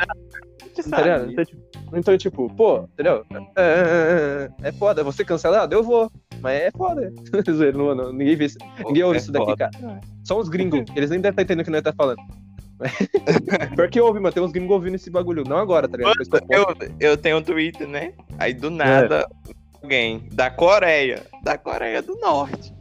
Sabe. 0.79 1.31
Então, 1.31 1.43
tipo, 1.45 1.61
então, 1.97 2.17
tipo, 2.17 2.55
pô, 2.55 2.87
entendeu? 2.93 3.23
É, 3.55 4.49
é, 4.61 4.67
é, 4.69 4.71
foda, 4.73 5.03
você 5.03 5.25
cancelado? 5.25 5.73
Eu 5.73 5.81
vou. 5.83 6.11
Mas 6.39 6.61
é 6.61 6.71
foda. 6.71 7.11
Não, 7.75 7.95
não, 7.95 8.13
ninguém 8.13 8.35
vê 8.35 8.45
isso. 8.45 8.57
Ninguém 8.85 9.01
ouve 9.01 9.17
É 9.17 9.19
isso 9.21 9.31
daqui, 9.31 9.45
foda. 9.45 9.69
cara. 9.71 9.99
Só 10.23 10.37
os 10.39 10.47
gringos, 10.49 10.83
eles 10.95 11.09
nem 11.09 11.19
devem 11.19 11.31
estar 11.31 11.41
entendendo 11.41 11.61
o 11.61 11.65
que 11.65 11.71
nós 11.71 11.81
tá 11.81 11.91
falando. 11.93 12.19
Pior 13.75 13.89
que 13.89 13.99
ouve, 14.01 14.19
mano. 14.19 14.33
Tem 14.33 14.43
uns 14.43 14.51
gringos 14.51 14.71
ouvindo 14.75 14.95
esse 14.95 15.09
bagulho. 15.09 15.43
Não 15.47 15.57
agora, 15.57 15.87
tá 15.87 15.97
ligado? 15.97 16.13
Que 16.17 16.55
eu. 16.55 17.09
Eu, 17.11 17.17
tenho 17.17 17.37
um 17.37 17.41
Twitter, 17.41 17.87
né? 17.87 18.13
Aí 18.37 18.53
do 18.53 18.69
nada, 18.69 19.27
alguém 19.81 20.27
da 20.31 20.49
Coreia, 20.49 21.23
da 21.43 21.57
Coreia 21.57 22.01
do 22.01 22.15
Norte. 22.17 22.75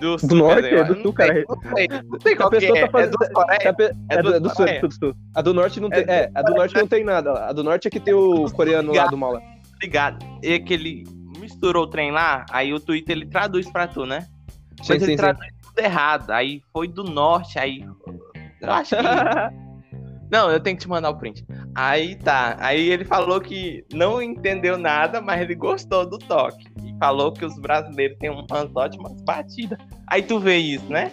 Do, 0.00 0.18
sul, 0.18 0.36
norte? 0.36 0.66
É 0.66 0.84
do 0.84 1.00
sul, 1.02 1.12
cara. 1.12 1.44
Não 1.48 1.74
sei, 1.74 1.86
não 1.88 2.36
qual 2.36 2.50
que 2.50 2.66
é. 2.66 2.80
tá 2.86 2.90
fazendo- 2.90 3.16
É 3.22 3.28
do 3.28 3.32
Coreia? 3.32 3.58
É 4.10 4.14
É 4.18 4.22
do 4.22 4.32
do, 4.32 4.40
do 4.40 4.48
sul, 4.48 4.56
Coreia? 4.56 4.80
do 4.80 4.92
sul. 4.92 5.14
A 5.34 5.40
do 5.42 5.54
norte 5.54 5.80
não 5.80 5.88
É 5.92 6.02
tem. 6.02 6.14
É, 6.14 6.30
a 6.34 6.42
do 6.42 6.54
norte 6.54 6.74
não 6.74 6.86
tem 6.86 7.04
nada. 7.04 7.32
A 7.46 7.52
do 7.52 7.62
norte 7.64 7.86
é 7.88 7.90
que 7.90 8.00
tem 8.00 8.12
o 8.12 8.50
coreano 8.52 8.92
lá 8.92 9.06
do 9.06 9.16
mal 9.16 9.32
lá. 9.32 9.40
ligado? 9.80 10.18
E 10.42 10.58
que 10.58 10.74
ele 10.74 11.04
misturou 11.38 11.84
o 11.84 11.86
trem 11.86 12.10
lá, 12.10 12.44
aí 12.50 12.74
o 12.74 12.80
Twitter 12.80 13.16
ele 13.16 13.26
traduz 13.26 13.70
pra 13.70 13.86
tu, 13.86 14.04
né? 14.04 14.20
Sim, 14.82 14.88
Mas 14.88 14.90
ele 14.90 14.98
sim, 15.04 15.10
sim. 15.12 15.16
traduz 15.16 15.46
tudo 15.62 15.78
errado. 15.78 16.30
Aí 16.30 16.60
foi 16.72 16.88
do 16.88 17.04
norte, 17.04 17.58
aí. 17.58 17.86
Eu 18.64 18.72
acho 18.72 18.96
que. 18.96 19.02
Não, 20.30 20.50
eu 20.50 20.58
tenho 20.58 20.76
que 20.76 20.82
te 20.82 20.88
mandar 20.88 21.10
o 21.10 21.16
print. 21.16 21.44
Aí 21.74 22.16
tá. 22.16 22.56
Aí 22.58 22.90
ele 22.90 23.04
falou 23.04 23.40
que 23.40 23.84
não 23.92 24.20
entendeu 24.20 24.76
nada, 24.76 25.20
mas 25.20 25.40
ele 25.40 25.54
gostou 25.54 26.04
do 26.04 26.18
toque. 26.18 26.66
E 26.84 26.96
falou 26.98 27.32
que 27.32 27.44
os 27.44 27.56
brasileiros 27.58 28.18
têm 28.18 28.30
umas 28.30 28.74
ótimas 28.74 29.20
batidas. 29.22 29.78
Aí 30.08 30.22
tu 30.22 30.40
vê 30.40 30.56
isso, 30.56 30.90
né? 30.90 31.12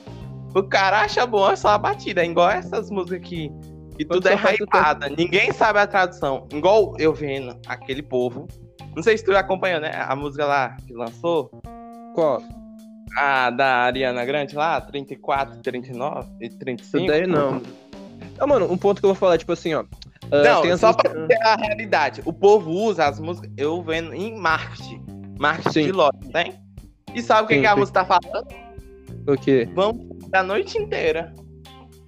O 0.55 0.63
cara 0.63 1.01
acha 1.01 1.25
bom 1.25 1.55
só 1.55 1.69
a 1.69 1.77
batida, 1.77 2.25
igual 2.25 2.49
essas 2.49 2.89
músicas 2.89 3.19
aqui. 3.19 3.51
Que 3.97 4.05
tudo 4.05 4.27
é 4.27 4.33
hypada. 4.55 5.09
Ninguém 5.09 5.51
sabe 5.51 5.79
a 5.79 5.85
tradução. 5.85 6.47
Igual 6.51 6.95
eu 6.97 7.13
vendo 7.13 7.55
aquele 7.67 8.01
povo. 8.01 8.47
Não 8.95 9.03
sei 9.03 9.17
se 9.17 9.23
tu 9.23 9.35
acompanhou, 9.35 9.79
né? 9.79 9.91
A 9.93 10.15
música 10.15 10.45
lá 10.45 10.75
que 10.87 10.93
lançou. 10.93 11.51
Qual? 12.15 12.41
A 13.17 13.49
da 13.49 13.67
Ariana 13.83 14.23
Grande 14.25 14.55
lá, 14.55 14.79
34, 14.81 15.59
39 15.61 16.29
e 16.39 16.49
35. 16.49 16.97
Isso 16.97 17.07
daí 17.07 17.27
não. 17.27 17.61
Não, 18.37 18.47
mano, 18.47 18.71
um 18.71 18.77
ponto 18.77 18.99
que 18.99 19.05
eu 19.05 19.09
vou 19.09 19.15
falar, 19.15 19.37
tipo 19.37 19.51
assim, 19.51 19.73
ó. 19.73 19.83
ah, 20.31 20.43
Não, 20.43 20.63
as 20.63 20.79
só 20.79 20.93
pra 20.93 21.09
ter 21.27 21.41
a 21.43 21.55
realidade. 21.55 22.21
O 22.25 22.33
povo 22.33 22.71
usa 22.71 23.05
as 23.05 23.19
músicas, 23.19 23.51
eu 23.57 23.81
vendo 23.83 24.13
em 24.13 24.35
marketing. 24.37 25.03
Marketing 25.39 25.71
Sim. 25.71 25.85
de 25.85 25.91
loja, 25.91 26.11
tem? 26.31 26.53
E 27.13 27.21
sabe 27.21 27.43
o 27.43 27.47
que, 27.47 27.55
Sim, 27.55 27.61
que 27.61 27.67
a 27.67 27.73
sim. 27.73 27.79
música 27.79 28.03
tá 28.05 28.19
falando? 28.21 28.47
O 29.27 29.35
quê? 29.37 29.67
Vamos 29.75 30.07
a 30.33 30.41
noite 30.41 30.77
inteira 30.77 31.33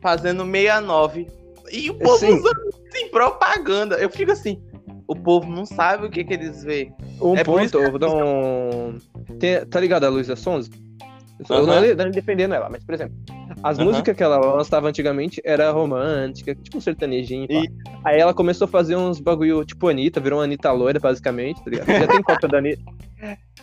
fazendo 0.01 0.43
69. 0.45 1.27
E 1.71 1.89
o 1.89 1.95
povo 1.95 2.17
Sim. 2.17 2.35
usando 2.39 2.69
isso 2.69 2.97
em 2.97 3.09
propaganda. 3.09 3.95
Eu 3.97 4.09
fico 4.09 4.31
assim, 4.31 4.61
o 5.07 5.15
povo 5.15 5.49
não 5.51 5.65
sabe 5.65 6.05
o 6.05 6.09
que, 6.09 6.23
que 6.23 6.33
eles 6.33 6.63
veem. 6.63 6.93
Um 7.21 7.35
É 7.35 7.43
ponto, 7.43 7.77
eu 7.79 7.89
vou 7.89 7.99
dar 7.99 8.09
um. 8.13 8.97
Tem- 9.39 9.65
tá 9.65 9.79
ligado 9.79 10.05
a 10.05 10.09
Luísa 10.09 10.35
Sons? 10.35 10.69
Eu 11.49 11.65
não 11.67 11.73
é 11.75 12.09
defendendo 12.09 12.53
ela, 12.53 12.69
mas, 12.69 12.83
por 12.83 12.93
exemplo, 12.93 13.15
as 13.61 13.77
Aham. 13.77 13.85
músicas 13.85 14.15
que 14.15 14.23
ela 14.23 14.37
lançava 14.37 14.87
antigamente 14.87 15.41
era 15.43 15.71
romântica, 15.71 16.55
tipo 16.55 16.77
um 16.77 16.81
sertanejinho. 16.81 17.47
E- 17.49 17.69
Aí 18.03 18.19
ela 18.19 18.33
começou 18.33 18.65
a 18.65 18.67
fazer 18.67 18.97
uns 18.97 19.19
bagulho 19.21 19.63
tipo 19.63 19.87
Anitta, 19.87 20.19
virou 20.19 20.39
uma 20.39 20.45
Anitta 20.45 20.71
loira, 20.71 20.99
basicamente, 20.99 21.63
tá 21.63 21.69
ligado? 21.69 21.87
Já 21.87 22.07
tem 22.07 22.21
cópia 22.21 22.49
da 22.49 22.57
Anitta. 22.57 22.83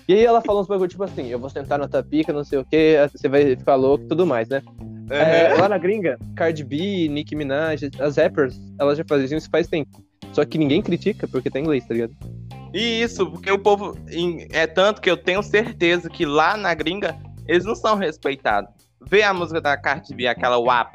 E 0.08 0.14
aí 0.14 0.24
ela 0.24 0.40
falou 0.40 0.62
uns 0.62 0.66
bagulho 0.66 0.88
tipo 0.88 1.04
assim, 1.04 1.28
eu 1.28 1.38
vou 1.38 1.50
sentar 1.50 1.78
na 1.78 1.86
tua 1.86 2.02
pica, 2.02 2.32
não 2.32 2.42
sei 2.42 2.58
o 2.58 2.64
que, 2.64 2.96
você 3.12 3.28
vai 3.28 3.54
ficar 3.54 3.74
louco 3.74 4.04
e 4.04 4.08
tudo 4.08 4.26
mais, 4.26 4.48
né? 4.48 4.62
É, 5.10 5.52
lá 5.58 5.68
na 5.68 5.76
gringa, 5.76 6.18
Cardi 6.36 6.64
B, 6.64 7.08
Nicki 7.08 7.36
Minaj, 7.36 7.90
as 7.98 8.16
rappers, 8.16 8.58
elas 8.78 8.96
já 8.96 9.04
faziam 9.06 9.36
isso 9.36 9.50
faz 9.50 9.66
tempo. 9.68 10.02
Só 10.32 10.44
que 10.44 10.56
ninguém 10.56 10.80
critica 10.80 11.28
porque 11.28 11.50
tá 11.50 11.58
em 11.58 11.62
inglês, 11.62 11.84
tá 11.84 11.92
ligado? 11.92 12.14
E 12.72 13.02
isso, 13.02 13.28
porque 13.28 13.50
o 13.50 13.58
povo. 13.58 13.96
É 14.52 14.66
tanto 14.66 15.00
que 15.00 15.10
eu 15.10 15.16
tenho 15.16 15.42
certeza 15.42 16.08
que 16.08 16.24
lá 16.24 16.56
na 16.56 16.72
gringa 16.72 17.16
eles 17.50 17.64
não 17.64 17.74
são 17.74 17.96
respeitados. 17.96 18.70
Vê 19.06 19.22
a 19.22 19.32
música 19.34 19.60
da 19.60 19.76
Cardi 19.76 20.14
B, 20.14 20.26
aquela 20.26 20.58
WAP. 20.58 20.94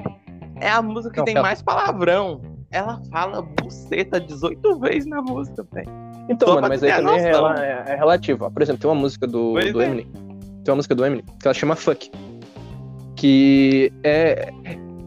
É 0.60 0.70
a 0.70 0.80
música 0.80 1.12
que 1.12 1.18
Não, 1.18 1.24
tem 1.24 1.34
ela- 1.34 1.42
mais 1.42 1.60
palavrão. 1.60 2.40
Ela 2.70 3.00
fala 3.10 3.42
buceta 3.42 4.20
18 4.20 4.78
vezes 4.80 5.06
na 5.06 5.20
música, 5.22 5.64
velho. 5.72 5.88
Então, 6.28 6.48
Só 6.48 6.54
mano, 6.56 6.68
mas 6.68 6.82
aí 6.82 6.90
também 6.92 7.18
é, 7.20 7.30
é- 7.30 7.84
é 7.92 7.94
relativo. 7.96 8.50
Por 8.50 8.62
exemplo, 8.62 8.80
tem 8.80 8.90
uma 8.90 9.00
música 9.00 9.26
do, 9.26 9.52
Pois 9.52 9.72
do 9.72 9.80
é. 9.80 9.86
Eminem. 9.86 10.06
Tem 10.64 10.72
uma 10.72 10.76
música 10.76 10.94
do 10.94 11.04
Eminem 11.04 11.24
que 11.40 11.46
ela 11.46 11.54
chama 11.54 11.76
Fuck. 11.76 12.10
Que 13.14 13.92
é. 14.02 14.50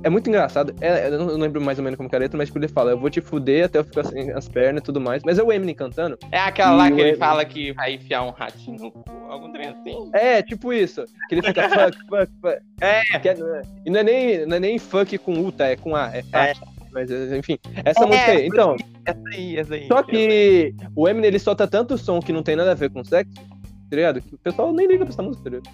É 0.03 0.09
muito 0.09 0.29
engraçado. 0.29 0.73
É, 0.79 1.07
eu 1.07 1.19
não 1.19 1.27
lembro 1.37 1.61
mais 1.61 1.77
ou 1.77 1.83
menos 1.83 1.97
como 1.97 2.07
que 2.09 2.15
é 2.15 2.17
a 2.17 2.21
letra, 2.21 2.37
mas 2.37 2.47
tipo, 2.47 2.57
ele 2.59 2.67
fala, 2.67 2.91
eu 2.91 2.99
vou 2.99 3.09
te 3.09 3.19
fuder 3.19 3.65
até 3.65 3.79
eu 3.79 3.83
ficar 3.83 4.05
sem 4.05 4.31
as 4.31 4.47
pernas 4.47 4.81
e 4.81 4.83
tudo 4.83 5.01
mais. 5.01 5.21
Mas 5.25 5.37
é 5.37 5.43
o 5.43 5.51
Eminem 5.51 5.75
cantando. 5.75 6.17
É 6.31 6.39
aquela 6.39 6.71
lá 6.73 6.89
que 6.91 7.01
ele 7.01 7.13
o- 7.13 7.17
fala 7.17 7.43
que 7.43 7.73
vai 7.73 7.95
enfiar 7.95 8.23
um 8.23 8.29
ratinho 8.31 8.77
no 8.79 8.91
cu, 8.91 9.03
algum 9.29 9.51
trem 9.51 9.67
assim. 9.69 10.09
É, 10.13 10.41
tipo 10.41 10.71
isso. 10.71 11.03
Que 11.27 11.35
ele 11.35 11.41
fica 11.41 11.67
fuck, 11.69 11.97
fuck, 12.07 12.31
fuck. 12.41 12.59
É. 12.81 13.01
É- 13.27 13.61
e 13.85 13.89
não 13.89 13.99
é, 13.99 14.03
nem, 14.03 14.45
não 14.45 14.55
é 14.57 14.59
nem 14.59 14.79
fuck 14.79 15.17
com 15.17 15.33
U, 15.39 15.51
tá? 15.51 15.67
É 15.67 15.75
com 15.75 15.95
A, 15.95 16.11
é 16.15 16.23
É. 16.33 16.53
Mas, 16.91 17.11
enfim, 17.11 17.57
essa 17.85 18.03
É, 18.03 18.07
música 18.07 18.31
aí. 18.31 18.47
Então, 18.47 18.75
Essa 19.05 19.21
aí, 19.33 19.57
essa 19.57 19.73
aí. 19.75 19.87
Só 19.87 20.01
que 20.01 20.73
o 20.95 21.07
Eminem 21.07 21.27
ele 21.27 21.39
solta 21.39 21.67
tanto 21.67 21.97
som 21.97 22.19
que 22.19 22.33
não 22.33 22.41
tem 22.41 22.55
nada 22.55 22.71
a 22.71 22.75
ver 22.75 22.89
com 22.89 23.03
sexo, 23.03 23.31
tá 23.35 23.95
ligado? 23.95 24.21
Que 24.21 24.33
o 24.33 24.37
pessoal 24.39 24.73
nem 24.73 24.87
liga 24.87 25.05
pra 25.05 25.13
essa 25.13 25.21
música, 25.21 25.43
tá 25.43 25.49
ligado? 25.57 25.69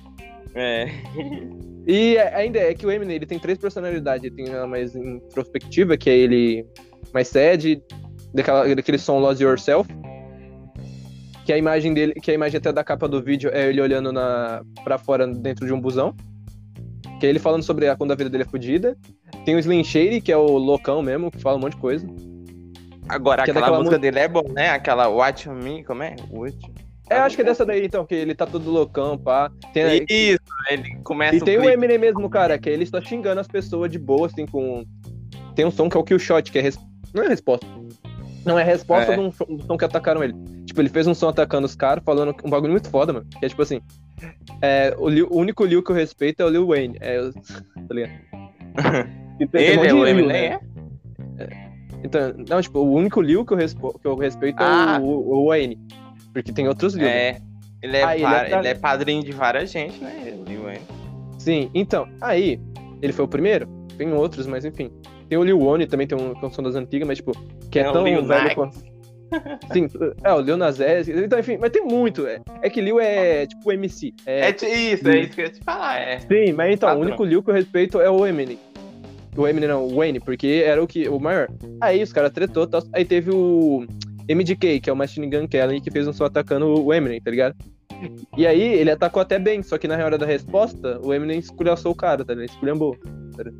É. 0.55 0.87
E 1.87 2.17
é- 2.17 2.33
ainda 2.35 2.59
é 2.59 2.73
que 2.73 2.85
o 2.85 2.91
Eminem 2.91 3.15
ele 3.17 3.25
tem 3.25 3.37
três 3.37 3.57
personalidades. 3.57 4.23
Ele 4.23 4.35
tem 4.35 4.53
a 4.53 4.65
mais 4.65 4.95
introspectiva, 4.95 5.95
que 5.95 6.09
é 6.09 6.17
ele 6.17 6.65
mais 7.13 7.27
sad, 7.27 7.81
daquela, 8.33 8.75
daquele 8.75 8.97
som 8.97 9.19
Lose 9.19 9.43
Yourself. 9.43 9.89
Que 11.45 11.53
a 11.53 11.57
imagem 11.57 11.93
dele, 11.93 12.13
que 12.13 12.31
a 12.31 12.33
imagem 12.33 12.57
até 12.57 12.71
da 12.71 12.83
capa 12.83 13.07
do 13.07 13.21
vídeo 13.21 13.51
é 13.53 13.69
ele 13.69 13.79
olhando 13.79 14.11
na, 14.11 14.63
pra 14.83 14.97
fora 14.97 15.27
dentro 15.27 15.65
de 15.65 15.73
um 15.73 15.79
busão. 15.79 16.15
Que 17.19 17.27
é 17.27 17.29
ele 17.29 17.39
falando 17.39 17.61
sobre 17.63 17.87
a, 17.87 17.95
quando 17.95 18.11
a 18.11 18.15
vida 18.15 18.29
dele 18.29 18.43
é 18.43 18.47
fodida. 18.47 18.97
Tem 19.45 19.55
o 19.55 19.59
Slim 19.59 19.83
Shady, 19.83 20.21
que 20.21 20.31
é 20.31 20.37
o 20.37 20.57
loucão 20.57 21.03
mesmo, 21.03 21.29
que 21.29 21.39
fala 21.39 21.57
um 21.57 21.61
monte 21.61 21.75
de 21.75 21.81
coisa. 21.81 22.07
Agora, 23.07 23.43
Que 23.43 23.51
é 23.51 23.53
aquela 23.53 23.67
daquela 23.67 23.77
música 23.77 23.99
dele 23.99 24.19
é 24.19 24.27
bom, 24.27 24.43
né? 24.51 24.69
Aquela 24.69 25.07
Watch 25.07 25.47
Me, 25.49 25.83
como 25.83 26.01
é? 26.01 26.15
Watch. 26.31 26.57
É, 27.09 27.17
acho 27.17 27.35
que 27.35 27.41
é 27.41 27.45
dessa 27.45 27.65
daí, 27.65 27.85
então, 27.85 28.05
que 28.05 28.15
ele 28.15 28.33
tá 28.33 28.45
todo 28.47 28.69
loucão, 28.71 29.17
pá. 29.17 29.51
Tem, 29.73 30.05
Isso, 30.09 30.39
ele 30.69 30.95
começa 31.03 31.35
E 31.35 31.41
tem 31.41 31.57
o 31.57 31.61
clipe. 31.61 31.73
Eminem 31.73 31.97
mesmo, 31.99 32.27
cara, 32.29 32.57
que 32.57 32.69
ele 32.69 32.85
só 32.85 32.99
xingando 32.99 33.39
as 33.39 33.47
pessoas 33.47 33.91
de 33.91 33.99
boa, 33.99 34.27
assim, 34.27 34.45
com. 34.45 34.83
Tem 35.55 35.65
um 35.65 35.71
som 35.71 35.87
que 35.89 35.95
é 35.95 35.99
o 35.99 36.03
Kill 36.03 36.17
Shot, 36.19 36.51
que 36.51 36.57
é. 36.57 36.61
Res... 36.61 36.79
Não 37.13 37.23
é 37.23 37.27
resposta. 37.27 37.65
Não, 38.43 38.57
é 38.59 38.63
resposta 38.63 39.13
É. 39.13 39.15
de 39.15 39.21
um 39.21 39.31
som- 39.31 39.45
do 39.45 39.63
som 39.63 39.77
que 39.77 39.85
atacaram 39.85 40.23
ele. 40.23 40.33
Tipo, 40.65 40.81
ele 40.81 40.89
fez 40.89 41.07
um 41.07 41.13
som 41.13 41.29
atacando 41.29 41.65
os 41.65 41.75
caras, 41.75 42.03
falando 42.03 42.35
um 42.43 42.49
bagulho 42.49 42.71
muito 42.71 42.89
foda, 42.89 43.13
mano. 43.13 43.25
Que 43.39 43.45
é 43.45 43.49
tipo 43.49 43.61
assim. 43.61 43.79
É, 44.61 44.93
o, 44.97 45.07
Lil- 45.09 45.27
o 45.31 45.37
único 45.37 45.63
Lil 45.65 45.81
que 45.83 45.91
eu 45.91 45.95
respeito 45.95 46.41
é 46.41 46.45
o 46.45 46.49
Lil 46.49 46.67
Wayne. 46.67 46.97
É, 47.01 47.17
eu- 47.19 47.31
tá 47.33 47.93
ligado? 47.93 48.11
E 49.37 49.43
um 49.45 49.49
Ele 49.53 49.87
é 49.87 49.93
o 49.93 50.07
Eminem, 50.07 50.27
né? 50.27 50.59
é? 51.39 51.65
Então, 52.03 52.33
não, 52.47 52.61
tipo, 52.61 52.79
o 52.79 52.93
único 52.93 53.19
Lil 53.21 53.43
que 53.45 53.51
eu, 53.53 53.57
respo- 53.57 53.97
que 53.99 54.07
eu 54.07 54.15
respeito 54.15 54.57
Ah. 54.59 54.97
é 54.97 55.03
o, 55.03 55.05
o 55.07 55.47
Wayne. 55.49 55.77
Porque 56.35 56.51
tem 56.51 56.67
outros 56.67 56.95
né? 56.95 57.07
É. 57.29 57.37
Ele 57.81 57.95
é, 57.97 58.03
Ah, 58.03 58.15
ele 58.15 58.25
é 58.25 58.27
pra- 58.49 58.59
ele 58.59 58.67
é 58.67 58.73
padrinho 58.75 59.23
de 59.23 59.31
várias 59.31 59.71
gente, 59.71 59.97
né? 60.03 60.33
O 60.37 60.43
Lil 60.49 60.63
Wayne. 60.63 60.81
Sim, 61.39 61.69
então, 61.73 62.09
aí, 62.19 62.59
ele 63.01 63.13
foi 63.13 63.23
o 63.23 63.27
primeiro, 63.27 63.67
tem 63.97 64.11
outros, 64.11 64.45
mas 64.45 64.65
enfim. 64.65 64.91
Tem 65.29 65.37
o 65.37 65.43
Lil 65.45 65.57
Wayne 65.59 65.87
também, 65.87 66.05
tem 66.05 66.17
um 66.17 66.33
que 66.33 66.45
é 66.45 66.61
das 66.63 66.75
antigas, 66.75 67.07
mas 67.07 67.17
tipo, 67.19 67.31
que 67.71 67.79
é 67.79 67.83
Tem 67.83 67.89
o 67.89 67.93
tão 67.93 68.05
Lil 68.05 68.25
velho 68.25 68.53
quanto. 68.53 68.75
Sim, 69.71 69.87
é, 70.23 70.33
o 70.33 70.41
Lil 70.41 70.57
Nas 70.57 70.77
então 70.79 71.39
enfim, 71.39 71.57
mas 71.57 71.71
tem 71.71 71.83
muito. 71.85 72.27
É, 72.27 72.41
é 72.61 72.69
que 72.69 72.81
Lil 72.81 72.99
é 72.99 73.45
tipo 73.47 73.71
MC. 73.71 74.13
É, 74.25 74.47
É, 74.49 74.49
isso, 74.51 74.65
é 74.65 75.19
isso 75.19 75.33
que 75.33 75.41
eu 75.41 75.45
ia 75.45 75.51
te 75.51 75.63
falar, 75.63 75.97
é. 75.99 76.19
Sim, 76.19 76.51
mas 76.53 76.73
então, 76.73 76.89
Padrão. 76.89 77.01
o 77.03 77.05
único 77.07 77.23
Lil 77.23 77.41
que 77.41 77.49
eu 77.49 77.53
respeito 77.53 78.01
é 78.01 78.09
o 78.09 78.25
Eminem. 78.27 78.59
O 79.37 79.47
Eminem 79.47 79.69
não, 79.69 79.85
o 79.85 79.95
Wayne, 79.95 80.19
porque 80.19 80.63
era 80.65 80.81
o 80.83 80.87
que 80.87 81.07
o 81.07 81.17
maior. 81.19 81.47
Aí 81.81 82.01
os 82.03 82.11
caras 82.11 82.31
tretou, 82.31 82.67
aí 82.93 83.05
teve 83.05 83.31
o 83.31 83.85
MDK, 84.29 84.79
que 84.79 84.89
é 84.89 84.93
o 84.93 84.95
Machine 84.95 85.29
Gun 85.29 85.47
Kelly, 85.47 85.81
que 85.81 85.91
fez 85.91 86.07
um 86.07 86.13
som 86.13 86.25
atacando 86.25 86.83
o 86.83 86.93
Eminem, 86.93 87.21
tá 87.21 87.29
ligado? 87.31 87.55
E 88.37 88.45
aí 88.45 88.61
ele 88.61 88.91
atacou 88.91 89.21
até 89.21 89.39
bem, 89.39 89.63
só 89.63 89.77
que 89.77 89.87
na 89.87 89.95
hora 90.03 90.17
da 90.17 90.25
resposta, 90.25 90.99
o 91.03 91.13
Eminem 91.13 91.39
esculhachou 91.39 91.91
o 91.91 91.95
cara, 91.95 92.25
tá 92.25 92.33
ligado? 92.33 92.49
Esculhambou. 92.49 92.95
Tá 93.35 93.43
ligado? 93.43 93.57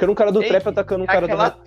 Era 0.00 0.10
um 0.10 0.14
cara 0.14 0.32
do 0.32 0.42
Ei, 0.42 0.48
trap 0.48 0.66
atacando 0.68 1.04
um 1.04 1.06
cara 1.06 1.26
aquela... 1.26 1.48
do 1.50 1.60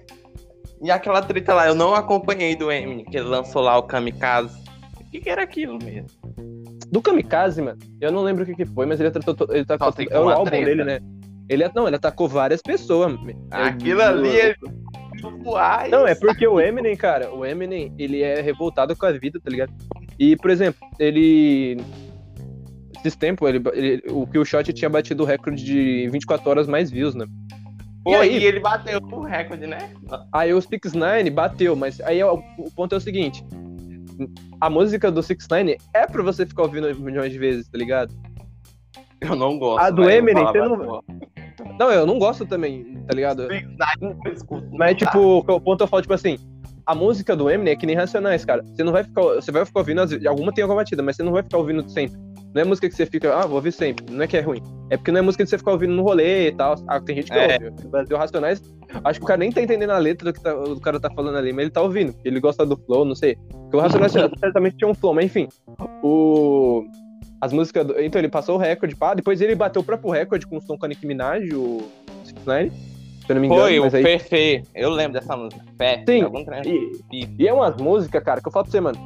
E 0.81 0.89
aquela 0.91 1.21
treta 1.21 1.53
lá, 1.53 1.67
eu 1.67 1.75
não 1.75 1.93
acompanhei 1.93 2.55
do 2.55 2.71
Eminem, 2.71 3.05
que 3.05 3.17
ele 3.17 3.27
lançou 3.27 3.61
lá 3.61 3.77
o 3.77 3.83
Kamikaze. 3.83 4.61
O 4.99 5.09
que, 5.11 5.21
que 5.21 5.29
era 5.29 5.43
aquilo 5.43 5.77
mesmo? 5.83 6.07
Do 6.89 7.01
Kamikaze, 7.01 7.61
mano, 7.61 7.77
eu 8.01 8.11
não 8.11 8.23
lembro 8.23 8.43
o 8.43 8.45
que, 8.45 8.55
que 8.55 8.65
foi, 8.65 8.85
mas 8.85 8.99
ele 8.99 9.09
atacou. 9.09 9.35
Ele 9.51 9.65
Só 9.67 9.91
que 9.91 10.07
é 10.11 10.19
o 10.19 10.29
álbum 10.29 10.45
treta. 10.45 10.65
dele, 10.65 10.83
né? 10.83 10.99
Ele, 11.49 11.69
não, 11.75 11.87
ele 11.87 11.95
atacou 11.95 12.27
várias 12.27 12.61
pessoas. 12.61 13.11
mano. 13.13 13.47
Aquilo 13.51 14.01
Eu- 14.01 14.07
ali 14.07 14.39
é. 14.39 14.55
Uai, 15.45 15.89
Não, 15.89 16.07
é 16.07 16.15
porque 16.15 16.47
o 16.47 16.59
Eminem, 16.59 16.95
cara, 16.95 17.33
o 17.33 17.45
Eminem, 17.45 17.93
ele 17.97 18.21
é 18.21 18.41
revoltado 18.41 18.95
com 18.95 19.05
a 19.05 19.11
vida, 19.11 19.39
tá 19.39 19.49
ligado? 19.49 19.73
E, 20.19 20.35
por 20.35 20.49
exemplo, 20.49 20.87
ele. 20.99 21.77
Esses 22.99 23.15
tempos, 23.15 23.49
ele, 23.49 23.61
ele, 23.73 24.03
o 24.09 24.25
Killshot 24.25 24.71
tinha 24.71 24.89
batido 24.89 25.23
o 25.23 25.25
recorde 25.25 25.63
de 25.63 26.07
24 26.09 26.49
horas 26.49 26.67
mais 26.67 26.89
views, 26.89 27.15
né? 27.15 27.25
Pô, 28.03 28.11
e 28.11 28.15
aí? 28.15 28.37
e 28.37 28.45
ele 28.45 28.59
bateu 28.59 28.99
o 28.99 29.21
recorde, 29.21 29.65
né? 29.65 29.77
Aí 30.31 30.53
o 30.53 30.61
6 30.61 30.93
9 30.93 31.29
bateu, 31.29 31.75
mas 31.75 31.99
aí 32.01 32.19
é 32.19 32.25
o, 32.25 32.41
o 32.57 32.71
ponto 32.71 32.95
é 32.95 32.97
o 32.97 33.01
seguinte: 33.01 33.43
a 34.59 34.69
música 34.69 35.11
do 35.11 35.23
6 35.23 35.47
9 35.49 35.77
é 35.93 36.07
pra 36.07 36.23
você 36.23 36.45
ficar 36.45 36.63
ouvindo 36.63 36.93
milhões 36.99 37.31
de 37.31 37.39
vezes, 37.39 37.67
tá 37.67 37.77
ligado? 37.77 38.13
Eu 39.21 39.35
não 39.35 39.57
gosto. 39.57 39.83
A 39.83 39.89
do 39.89 40.09
Eminem, 40.09 40.45
você 40.45 40.59
não-. 40.59 41.03
Não, 41.79 41.91
eu 41.91 42.05
não 42.05 42.19
gosto 42.19 42.45
também 42.45 42.92
tá 43.07 43.13
ligado? 43.15 43.47
Mas, 44.73 44.97
tipo, 44.97 45.37
o 45.39 45.61
ponto 45.61 45.83
eu 45.83 45.87
falo, 45.87 46.01
tipo 46.01 46.13
assim, 46.13 46.37
a 46.85 46.93
música 46.95 47.35
do 47.35 47.49
Eminem 47.49 47.73
é 47.73 47.75
que 47.75 47.85
nem 47.85 47.95
Racionais, 47.95 48.43
cara. 48.45 48.63
Você 48.63 48.83
não 48.83 48.91
vai 48.91 49.03
ficar. 49.03 49.21
Você 49.21 49.51
vai 49.51 49.65
ficar 49.65 49.79
ouvindo, 49.79 50.01
alguma 50.27 50.51
tem 50.53 50.61
alguma 50.63 50.81
batida, 50.81 51.01
mas 51.01 51.15
você 51.15 51.23
não 51.23 51.31
vai 51.31 51.43
ficar 51.43 51.57
ouvindo 51.57 51.87
sempre. 51.89 52.17
Não 52.53 52.61
é 52.61 52.65
música 52.65 52.87
que 52.87 52.93
você 52.95 53.05
fica, 53.07 53.33
ah, 53.35 53.47
vou 53.47 53.55
ouvir 53.55 53.71
sempre. 53.71 54.05
Não 54.13 54.23
é 54.23 54.27
que 54.27 54.37
é 54.37 54.41
ruim. 54.41 54.61
É 54.91 54.95
porque 54.97 55.11
não 55.11 55.19
é 55.19 55.21
música 55.23 55.43
que 55.43 55.49
você 55.49 55.57
fica 55.57 55.71
ouvindo 55.71 55.93
no 55.93 56.03
rolê 56.03 56.49
e 56.49 56.51
tal. 56.51 56.75
Ah, 56.87 56.99
tem 57.01 57.15
gente 57.15 57.31
que 57.31 57.37
É. 57.37 57.57
ouve. 57.71 57.87
Brasil, 57.87 58.15
Racionais, 58.15 58.61
acho 59.03 59.19
que 59.19 59.23
o 59.23 59.27
cara 59.27 59.39
nem 59.39 59.51
tá 59.51 59.59
entendendo 59.59 59.89
a 59.89 59.97
letra 59.97 60.31
do 60.31 60.33
que 60.35 60.43
tá- 60.43 60.55
o 60.55 60.79
cara 60.79 60.99
tá 60.99 61.09
falando 61.15 61.35
ali, 61.35 61.51
mas 61.51 61.63
ele 61.63 61.71
tá 61.71 61.81
ouvindo. 61.81 62.13
Ele 62.23 62.39
gosta 62.39 62.63
do 62.63 62.77
flow, 62.77 63.03
não 63.05 63.15
sei. 63.15 63.37
Porque 63.49 63.77
o 63.77 63.79
Racionais 63.79 64.11
certamente 64.39 64.77
tinha 64.77 64.87
um 64.87 64.93
flow, 64.93 65.15
mas 65.15 65.25
enfim. 65.25 65.47
O. 66.03 66.85
As 67.41 67.51
músicas. 67.51 67.87
do- 67.87 67.99
Então 67.99 68.19
ele 68.21 68.29
passou 68.29 68.55
o 68.55 68.59
recorde, 68.59 68.95
pá. 68.95 69.13
Depois 69.15 69.41
ele 69.41 69.55
bateu 69.55 69.81
o 69.81 69.85
próprio 69.85 70.11
recorde 70.11 70.45
com 70.45 70.57
o 70.57 70.61
som 70.61 70.77
com 70.77 70.85
a 70.85 70.89
Nicki 70.89 71.07
Minaj, 71.07 71.49
o. 71.53 71.81
69, 72.23 72.71
se 72.71 72.92
eu 73.31 73.35
não 73.35 73.41
me 73.41 73.47
engano. 73.47 73.61
Foi, 73.61 73.79
o 73.79 73.83
aí... 73.83 74.03
Fefe. 74.03 74.63
Eu 74.75 74.89
lembro 74.89 75.19
dessa 75.19 75.35
música. 75.35 75.63
Fefe, 75.77 76.05
Sim. 76.05 76.91
E, 77.11 77.29
e 77.39 77.47
é 77.47 77.53
umas 77.53 77.75
músicas, 77.77 78.23
cara, 78.23 78.41
que 78.41 78.47
eu 78.47 78.51
falo 78.51 78.65
pra 78.65 78.71
você, 78.71 78.81
mano. 78.81 78.97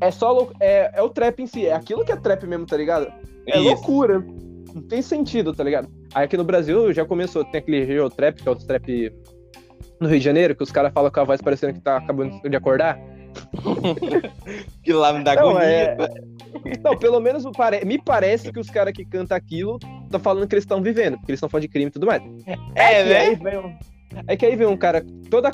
É 0.00 0.10
só 0.10 0.48
é, 0.60 0.90
é 0.94 1.02
o 1.02 1.08
trap 1.08 1.40
em 1.40 1.46
si, 1.46 1.66
é 1.66 1.72
aquilo 1.72 2.04
que 2.04 2.12
é 2.12 2.16
trap 2.16 2.46
mesmo, 2.46 2.66
tá 2.66 2.76
ligado? 2.76 3.10
É 3.46 3.58
Isso. 3.58 3.68
loucura. 3.68 4.24
Não 4.74 4.82
tem 4.82 5.00
sentido, 5.00 5.52
tá 5.54 5.62
ligado? 5.62 5.88
Aí 6.14 6.24
aqui 6.24 6.36
no 6.36 6.44
Brasil 6.44 6.92
já 6.92 7.04
começou, 7.04 7.44
tem 7.44 7.60
aquele 7.60 7.84
Rio 7.84 8.10
Trap, 8.10 8.42
que 8.42 8.48
é 8.48 8.50
o 8.50 8.56
trap 8.56 9.12
no 10.00 10.08
Rio 10.08 10.18
de 10.18 10.24
Janeiro, 10.24 10.56
que 10.56 10.62
os 10.64 10.72
caras 10.72 10.92
falam 10.92 11.10
com 11.10 11.20
a 11.20 11.24
voz 11.24 11.40
parecendo 11.40 11.74
que 11.74 11.80
tá 11.80 11.98
acabando 11.98 12.40
de 12.48 12.56
acordar. 12.56 12.98
Que 14.82 14.92
lá 14.92 15.12
me 15.12 15.24
dá 15.24 15.34
Não, 15.34 15.50
agonia. 15.50 15.66
é- 15.66 15.96
Não, 16.82 16.96
pelo 16.96 17.18
menos 17.20 17.44
me 17.84 17.98
parece 17.98 18.52
que 18.52 18.60
os 18.60 18.70
caras 18.70 18.92
que 18.92 19.04
cantam 19.04 19.36
aquilo 19.36 19.78
estão 20.16 20.20
falando 20.20 20.46
que 20.48 20.54
eles 20.54 20.64
estão 20.64 20.82
vivendo, 20.82 21.16
porque 21.18 21.32
eles 21.32 21.38
estão 21.38 21.48
falando 21.48 21.62
de 21.62 21.68
crime 21.68 21.86
e 21.88 21.90
tudo 21.90 22.06
mais. 22.06 22.22
É, 22.74 23.04
que 23.04 23.12
aí 23.14 23.36
né? 23.36 23.50
vem 23.50 23.58
um- 23.58 23.78
É 24.28 24.36
que 24.36 24.46
aí 24.46 24.54
vem 24.56 24.66
um 24.66 24.76
cara 24.76 25.04
toda, 25.28 25.50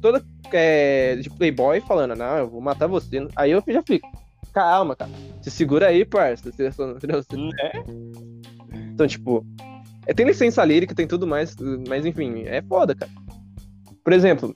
toda 0.00 0.24
é, 0.52 1.16
de 1.16 1.28
playboy 1.30 1.80
falando, 1.80 2.14
não, 2.16 2.36
eu 2.38 2.48
vou 2.48 2.60
matar 2.60 2.86
você. 2.86 3.26
Aí 3.36 3.50
eu 3.50 3.62
já 3.66 3.82
fico, 3.82 4.08
calma, 4.52 4.94
cara. 4.94 5.10
Se 5.42 5.50
segura 5.50 5.88
aí, 5.88 6.04
parça. 6.04 6.50
Você- 6.52 6.70
você- 6.70 6.82
entendeu? 6.84 7.20
Né? 7.32 7.72
Então, 8.92 9.06
tipo, 9.06 9.44
é, 10.06 10.14
tem 10.14 10.24
licença 10.26 10.64
lírica, 10.64 10.94
tem 10.94 11.06
tudo 11.06 11.26
mais, 11.26 11.56
mas 11.88 12.06
enfim, 12.06 12.44
é 12.46 12.62
foda, 12.62 12.94
cara. 12.94 13.10
Por 14.04 14.12
exemplo, 14.12 14.54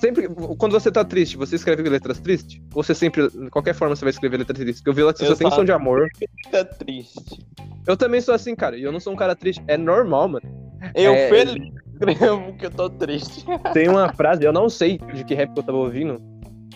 sempre, 0.00 0.28
quando 0.58 0.72
você 0.72 0.90
tá 0.90 1.04
triste, 1.04 1.36
você 1.36 1.56
escreve 1.56 1.88
letras 1.88 2.20
tristes? 2.20 2.60
Ou 2.74 2.82
você 2.82 2.94
sempre, 2.94 3.28
de 3.28 3.50
qualquer 3.50 3.74
forma, 3.74 3.94
você 3.96 4.04
vai 4.04 4.10
escrever 4.10 4.36
letras 4.38 4.58
tristes? 4.58 4.80
Porque 4.80 4.90
eu 4.90 4.94
vi 4.94 5.02
lá 5.02 5.12
que 5.12 5.20
você 5.20 5.26
só 5.26 5.34
tem 5.36 5.50
som 5.50 5.64
de 5.64 5.72
amor. 5.72 6.08
Fica 6.44 6.64
triste. 6.64 7.46
Eu 7.86 7.96
também 7.96 8.20
sou 8.20 8.34
assim, 8.34 8.54
cara, 8.54 8.76
e 8.76 8.82
eu 8.82 8.92
não 8.92 9.00
sou 9.00 9.12
um 9.12 9.16
cara 9.16 9.34
triste. 9.34 9.62
É 9.66 9.76
normal, 9.76 10.28
mano. 10.28 10.68
Eu 10.94 11.12
É, 11.12 11.28
feliz 11.28 11.72
escrevo 12.00 12.52
que 12.56 12.66
eu 12.66 12.70
tô 12.70 12.88
triste. 12.90 13.44
Tem 13.72 13.88
uma 13.88 14.12
frase, 14.12 14.44
eu 14.44 14.52
não 14.52 14.68
sei 14.68 14.98
de 15.14 15.24
que 15.24 15.34
rap 15.34 15.52
que 15.52 15.58
eu 15.58 15.64
tava 15.64 15.78
ouvindo. 15.78 16.16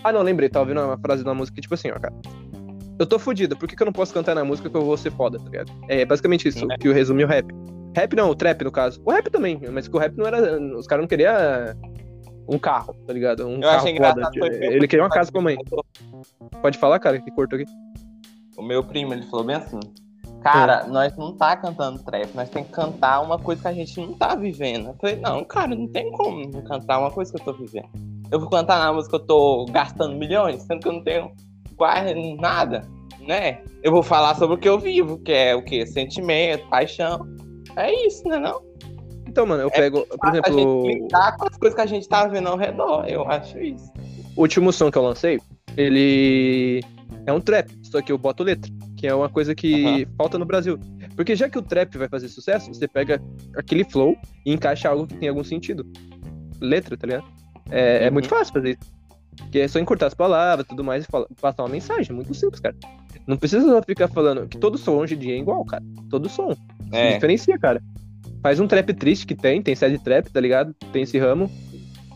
Ah, 0.03 0.11
não, 0.13 0.23
lembrei, 0.23 0.49
tava 0.49 0.65
ouvindo 0.65 0.85
uma 0.85 0.99
frase 0.99 1.23
da 1.23 1.33
música 1.33 1.55
que, 1.55 1.61
tipo 1.61 1.75
assim, 1.75 1.91
ó, 1.91 1.99
cara. 1.99 2.15
Eu 2.99 3.07
tô 3.07 3.19
fudido, 3.19 3.57
por 3.57 3.69
que, 3.69 3.77
que 3.77 3.83
eu 3.83 3.87
não 3.87 3.93
posso 3.93 4.13
cantar 4.13 4.35
na 4.35 4.45
música 4.45 4.69
que 4.69 4.77
eu 4.77 4.85
vou 4.85 4.97
ser 4.97 5.11
foda, 5.13 5.39
tá 5.39 5.45
ligado? 5.45 5.73
É 5.89 6.05
basicamente 6.05 6.49
isso 6.49 6.67
É. 6.71 6.77
que 6.77 6.89
eu 6.89 6.93
resumi 6.93 7.25
o 7.25 7.27
rap. 7.27 7.47
Rap 7.95 8.17
não, 8.17 8.31
o 8.31 8.35
trap, 8.35 8.63
no 8.65 8.73
caso. 8.73 9.01
O 9.05 9.11
rap 9.13 9.29
também, 9.31 9.61
mas 9.71 9.87
que 9.87 9.95
o 9.95 9.99
rap 9.99 10.17
não 10.17 10.27
era. 10.27 10.59
Os 10.77 10.87
caras 10.87 11.03
não 11.03 11.09
queriam 11.09 11.33
um 12.49 12.59
carro, 12.59 12.95
tá 13.07 13.13
ligado? 13.13 13.47
Um 13.47 13.57
Eu 13.57 13.61
carro 13.61 13.77
achei 13.77 13.97
foda. 13.97 14.31
Ele 14.61 14.89
queria 14.89 15.03
uma 15.05 15.11
casa 15.11 15.31
com 15.31 15.39
a 15.39 15.43
mãe. 15.43 15.57
Pode 16.61 16.79
falar, 16.79 16.99
cara, 16.99 17.21
que 17.21 17.31
cortou 17.31 17.59
aqui. 17.59 17.71
O 18.57 18.63
meu 18.63 18.85
primo, 18.85 19.15
ele 19.15 19.23
falou 19.23 19.45
bem 19.45 19.57
assim. 19.57 19.81
Cara, 20.43 20.87
nós 20.89 21.17
não 21.17 21.37
tá 21.37 21.57
cantando 21.57 22.03
trap, 22.03 22.35
nós 22.35 22.51
tem 22.51 22.65
que 22.65 22.73
cantar 22.73 23.21
uma 23.21 23.39
coisa 23.39 23.63
que 23.63 23.69
a 23.69 23.73
gente 23.73 23.99
não 24.01 24.13
tá 24.13 24.35
vivendo. 24.35 24.89
Eu 24.89 24.95
falei, 24.95 25.17
não, 25.17 25.45
cara, 25.45 25.75
não 25.75 25.87
tem 25.87 26.11
como 26.13 26.63
cantar 26.65 26.99
uma 26.99 27.11
coisa 27.11 27.33
que 27.33 27.41
eu 27.41 27.45
tô 27.45 27.53
vivendo. 27.53 27.89
Eu 28.31 28.41
vou 28.41 28.51
cantar 28.51 28.79
na 28.79 28.93
música 28.93 29.17
que 29.17 29.23
eu 29.23 29.27
tô 29.27 29.67
gastando 29.67 30.17
milhões, 30.17 30.63
sendo 30.63 30.81
que 30.81 30.89
eu 30.89 30.93
não 30.95 31.05
tenho 31.05 31.31
quase 31.77 32.15
nada, 32.37 32.83
né? 33.21 33.63
Eu 33.83 33.93
vou 33.93 34.03
falar 34.03 34.35
sobre 34.35 34.57
o 34.57 34.59
que 34.59 34.69
eu 34.69 34.81
vivo, 34.81 35.19
que 35.19 35.33
é 35.33 35.55
o 35.55 35.63
quê? 35.63 35.87
Sentimento, 35.87 36.69
paixão. 36.69 37.25
É 37.77 37.93
isso, 38.07 38.27
né 38.27 38.39
não? 38.39 38.61
Então, 39.33 39.47
mano, 39.47 39.63
eu 39.63 39.71
pego, 39.71 40.07
por 40.07 40.29
A 40.29 40.35
gente 40.35 40.47
exemplo, 40.51 40.87
lidar 40.87 41.37
com 41.39 41.47
as 41.49 41.57
coisas 41.57 41.75
que 41.75 41.81
a 41.81 41.87
gente 41.87 42.07
tá 42.07 42.27
vendo 42.27 42.49
ao 42.49 42.57
redor, 42.59 43.07
eu 43.09 43.27
acho 43.31 43.59
isso. 43.59 43.91
o 44.37 44.43
último 44.43 44.71
som 44.71 44.91
que 44.91 44.99
eu 44.99 45.03
lancei, 45.03 45.41
ele 45.75 46.83
é 47.27 47.33
um 47.33 47.41
trap, 47.41 47.71
só 47.83 48.03
que 48.03 48.13
eu 48.13 48.19
boto 48.19 48.43
letra, 48.43 48.71
que 48.95 49.07
é 49.07 49.15
uma 49.15 49.31
coisa 49.31 49.55
que 49.55 50.07
falta 50.19 50.39
no 50.39 50.45
Brasil. 50.45 50.79
Porque 51.17 51.35
já 51.35 51.49
que 51.49 51.59
o 51.59 51.63
trap 51.63 51.97
vai 51.97 52.09
fazer 52.11 52.29
sucesso, 52.29 52.69
você 52.73 52.87
pega 52.87 53.23
aquele 53.57 53.85
flow 53.85 54.15
e 54.45 54.53
encaixa 54.53 54.91
algo 54.91 55.07
que 55.07 55.15
tem 55.17 55.31
algum 55.31 55.45
sentido. 55.45 55.87
Letra, 56.61 56.95
tá 56.95 57.07
ligado? 57.07 57.25
É, 57.71 58.05
é 58.05 58.07
Uhum. 58.09 58.13
muito 58.13 58.29
fácil 58.29 58.53
fazer 58.53 58.71
isso. 58.79 58.93
Porque 59.37 59.61
é 59.61 59.69
só 59.69 59.79
encurtar 59.79 60.07
as 60.09 60.15
palavras 60.15 60.67
e 60.67 60.69
tudo 60.69 60.85
mais 60.85 61.05
e 61.05 61.07
fala- 61.11 61.27
passar 61.41 61.63
uma 61.63 61.71
mensagem. 61.71 62.11
é 62.11 62.15
Muito 62.15 62.35
simples, 62.35 62.61
cara. 62.61 62.77
Não 63.27 63.37
precisa 63.39 63.83
ficar 63.83 64.09
falando 64.09 64.47
que 64.47 64.59
todo 64.59 64.77
som 64.77 64.97
hoje 64.97 65.15
em 65.15 65.19
dia 65.19 65.35
é 65.35 65.39
igual, 65.39 65.65
cara. 65.65 65.83
Todo 66.11 66.29
som. 66.29 66.53
Se 66.53 66.59
É. 66.97 67.15
diferencia, 67.15 67.59
cara. 67.59 67.83
Faz 68.43 68.59
um 68.59 68.67
trap 68.67 68.93
triste 68.95 69.27
que 69.27 69.35
tem, 69.35 69.63
tem 69.63 69.75
sede 69.75 69.99
trap, 69.99 70.29
tá 70.31 70.41
ligado? 70.41 70.75
Tem 70.93 71.03
esse 71.03 71.19
ramo. 71.19 71.51